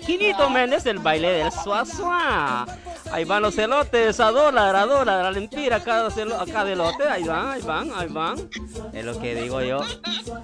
Quinito 0.00 0.50
Méndez, 0.50 0.86
el 0.86 0.98
baile 0.98 1.30
del 1.30 1.52
suá. 1.52 2.66
Ahí 3.10 3.24
van 3.24 3.42
los 3.42 3.54
celotes, 3.54 4.20
a 4.20 4.30
dólar, 4.30 4.76
a 4.76 4.84
dólar, 4.86 5.24
a 5.24 5.30
lempira, 5.30 5.76
a 5.76 5.82
cada, 5.82 6.10
cada 6.10 6.70
elote. 6.70 7.08
Ahí 7.08 7.24
van, 7.24 7.48
ahí 7.48 7.62
van, 7.62 7.90
ahí 7.96 8.08
van. 8.08 8.50
Es 8.92 9.04
lo 9.04 9.18
que 9.18 9.34
digo 9.34 9.62
yo. 9.62 9.80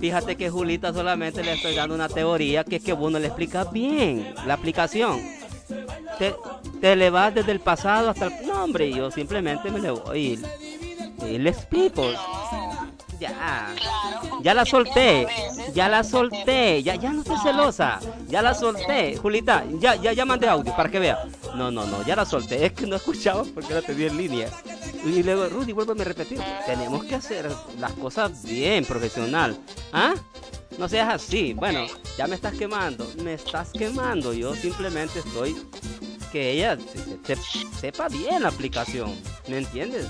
Fíjate 0.00 0.36
que 0.36 0.50
Julita 0.50 0.92
solamente 0.92 1.42
le 1.42 1.52
estoy 1.54 1.74
dando 1.74 1.94
una 1.94 2.08
teoría 2.08 2.64
que 2.64 2.76
es 2.76 2.84
que 2.84 2.92
vos 2.92 3.12
no 3.12 3.18
le 3.18 3.26
explicas 3.26 3.70
bien 3.70 4.34
la 4.46 4.54
aplicación. 4.54 5.20
Te, 6.18 6.34
te 6.80 6.96
le 6.96 7.10
vas 7.10 7.34
desde 7.34 7.52
el 7.52 7.60
pasado 7.60 8.10
hasta 8.10 8.26
el... 8.26 8.46
No, 8.46 8.64
hombre, 8.64 8.90
yo 8.92 9.10
simplemente 9.10 9.70
me 9.70 9.80
le 9.80 9.90
voy 9.90 10.38
y, 11.22 11.26
y 11.26 11.38
le 11.38 11.50
explico. 11.50 12.04
Ya, 13.20 13.68
ya 14.42 14.54
la 14.54 14.66
solté, 14.66 15.26
ya 15.72 15.88
la 15.88 16.02
solté, 16.02 16.82
ya, 16.82 16.96
ya 16.96 17.12
no 17.12 17.20
estoy 17.20 17.38
celosa, 17.38 18.00
ya 18.34 18.42
la 18.42 18.52
solté. 18.52 19.16
Julita, 19.16 19.64
ya, 19.78 19.94
ya, 19.94 20.12
ya 20.12 20.24
mandé 20.24 20.48
audio 20.48 20.74
para 20.74 20.90
que 20.90 20.98
vea. 20.98 21.24
No, 21.54 21.70
no, 21.70 21.86
no, 21.86 22.04
ya 22.04 22.16
la 22.16 22.24
solté, 22.24 22.66
es 22.66 22.72
que 22.72 22.84
no 22.84 22.96
escuchaba 22.96 23.44
porque 23.54 23.72
la 23.72 23.80
tenía 23.80 24.08
en 24.08 24.16
línea. 24.16 24.48
Y 25.04 25.22
luego, 25.22 25.46
Rudy, 25.48 25.70
vuélveme 25.72 26.02
a 26.02 26.06
repetir. 26.06 26.40
Tenemos 26.66 27.04
que 27.04 27.14
hacer 27.14 27.48
las 27.78 27.92
cosas 27.92 28.42
bien, 28.42 28.84
profesional. 28.84 29.56
¿Ah? 29.92 30.14
No 30.78 30.88
seas 30.88 31.14
así. 31.14 31.52
Bueno, 31.54 31.86
ya 32.18 32.26
me 32.26 32.34
estás 32.34 32.54
quemando, 32.54 33.06
me 33.22 33.34
estás 33.34 33.70
quemando. 33.70 34.32
Yo 34.32 34.52
simplemente 34.56 35.20
estoy 35.20 35.54
que 36.32 36.50
ella 36.54 36.76
se- 36.76 37.36
se- 37.36 37.68
sepa 37.80 38.08
bien 38.08 38.42
la 38.42 38.48
aplicación. 38.48 39.14
¿Me 39.46 39.58
entiendes? 39.58 40.08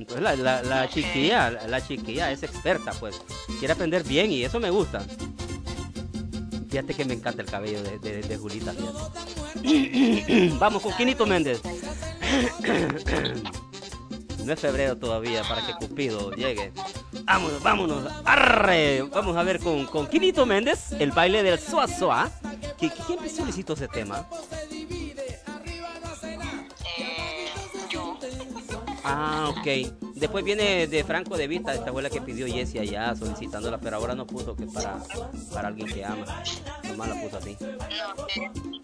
Entonces 0.00 0.20
la, 0.20 0.34
la, 0.34 0.62
la 0.64 0.88
chiquilla, 0.88 1.50
la, 1.52 1.68
la 1.68 1.86
chiquilla 1.86 2.32
es 2.32 2.42
experta, 2.42 2.90
pues. 2.98 3.20
Quiere 3.60 3.72
aprender 3.74 4.02
bien 4.02 4.32
y 4.32 4.42
eso 4.42 4.58
me 4.58 4.70
gusta. 4.70 5.06
Fíjate 6.76 6.92
que 6.92 7.04
me 7.06 7.14
encanta 7.14 7.40
el 7.40 7.48
cabello 7.48 7.82
de, 7.82 7.98
de, 7.98 8.20
de 8.20 8.36
Julita. 8.36 8.70
fíjate. 8.74 10.50
Vamos 10.60 10.82
con 10.82 10.92
Quinito 10.94 11.24
Méndez. 11.26 11.62
No 14.44 14.52
es 14.52 14.60
febrero 14.60 14.96
todavía 14.96 15.42
para 15.42 15.66
que 15.66 15.72
Cupido 15.74 16.30
llegue. 16.32 16.70
Vámonos, 17.24 17.60
vámonos. 17.64 18.12
Arre. 18.24 19.02
Vamos 19.02 19.36
a 19.36 19.42
ver 19.42 19.58
con, 19.58 19.86
con 19.86 20.06
Quinito 20.06 20.46
Méndez, 20.46 20.92
el 21.00 21.10
baile 21.10 21.42
del 21.42 21.58
Soa 21.58 21.88
Soa. 21.88 22.30
¿Qui- 22.78 22.92
¿Quién 23.08 23.28
solicitó 23.28 23.72
ese 23.72 23.88
tema? 23.88 24.24
Ah, 29.04 29.50
ok. 29.50 29.66
Después 30.16 30.42
viene 30.44 30.86
de 30.86 31.04
Franco 31.04 31.36
de 31.36 31.46
Vita, 31.46 31.74
esta 31.74 31.90
abuela 31.90 32.08
que 32.08 32.22
pidió 32.22 32.46
Jessie 32.46 32.80
allá 32.80 33.14
solicitándola, 33.14 33.78
pero 33.78 33.96
ahora 33.96 34.14
no 34.14 34.26
puso 34.26 34.56
que 34.56 34.64
para, 34.64 34.96
para 35.52 35.68
alguien 35.68 35.88
que 35.88 36.02
ama. 36.02 36.42
Nomás 36.84 37.08
la 37.10 37.20
puso 37.20 37.36
así. 37.36 37.54
No, 37.60 38.26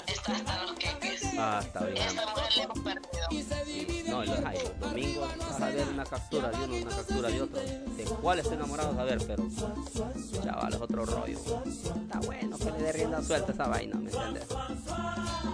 está 0.07 0.33
hasta 0.33 0.62
los 0.62 0.72
queques. 0.74 1.01
Ah, 1.39 1.61
está 1.62 1.85
bien. 1.85 1.97
Esta 1.97 2.26
mujer 2.26 2.57
le 2.57 2.62
hemos 2.62 2.78
perdido. 2.80 3.11
Sí. 3.30 4.05
No, 4.09 4.24
y 4.24 4.26
los, 4.26 4.39
ay, 4.45 4.59
los 4.62 4.91
domingos 4.91 5.39
vas 5.39 5.61
a 5.61 5.66
ver 5.70 5.89
una 5.89 6.05
captura 6.05 6.51
de 6.51 6.57
uno, 6.64 6.76
una 6.76 6.97
captura 6.97 7.28
de 7.30 7.43
otro. 7.43 7.61
De 7.61 8.05
cuál 8.20 8.39
está 8.41 8.55
enamorado 8.55 9.01
a 9.01 9.05
ver, 9.05 9.18
pero 9.26 9.47
chaval, 10.45 10.74
es 10.74 10.80
otro 10.80 11.07
rollo. 11.07 11.39
Está 12.03 12.20
bueno 12.20 12.59
que 12.59 12.70
le 12.70 12.78
dé 12.78 12.93
rienda 12.93 13.22
suelta 13.22 13.53
a 13.53 13.55
esa 13.55 13.68
vaina, 13.68 13.97
¿me 13.97 14.11
entiendes? 14.11 14.45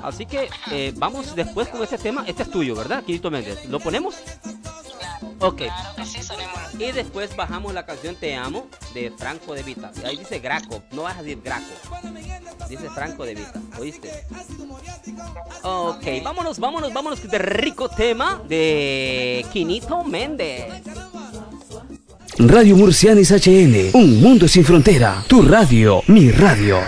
Así 0.03 0.27
que 0.27 0.51
eh, 0.73 0.93
vamos 0.97 1.35
después 1.35 1.69
con 1.69 1.83
este 1.83 1.99
tema. 1.99 2.25
Este 2.27 2.43
es 2.43 2.51
tuyo, 2.51 2.75
¿verdad, 2.75 3.05
Quirito 3.05 3.31
Méndez? 3.31 3.67
¿Lo 3.67 3.79
ponemos? 3.79 4.17
Ok. 5.41 5.63
Y 6.79 6.93
después 6.93 7.35
bajamos 7.37 7.75
la 7.75 7.87
canción 7.87 8.17
Te 8.17 8.35
Amo 8.37 8.69
de 8.95 9.11
Franco 9.17 9.55
de 9.55 9.63
Vita. 9.63 9.93
Ahí 10.05 10.17
dice 10.17 10.41
Graco, 10.41 10.83
no 10.93 11.03
vas 11.03 11.17
a 11.19 11.23
decir 11.23 11.43
Graco. 11.43 11.67
Dice 12.69 12.91
Franco 12.91 13.25
de 13.25 13.35
Vita, 13.35 13.61
¿oíste? 13.79 14.27
Ok, 15.71 16.23
vámonos, 16.25 16.59
vámonos, 16.59 16.95
vámonos 16.95 17.21
con 17.21 17.27
este 17.27 17.39
rico 17.39 17.91
tema 17.91 18.41
de 18.49 19.45
Quinito 19.53 20.03
Méndez. 20.03 20.65
Radio 22.39 22.75
Murcianis 22.75 23.31
HN, 23.31 23.91
un 23.93 24.23
mundo 24.23 24.49
sin 24.49 24.65
frontera. 24.65 25.23
Tu 25.29 25.43
radio, 25.43 26.03
mi 26.07 26.31
radio. 26.31 26.79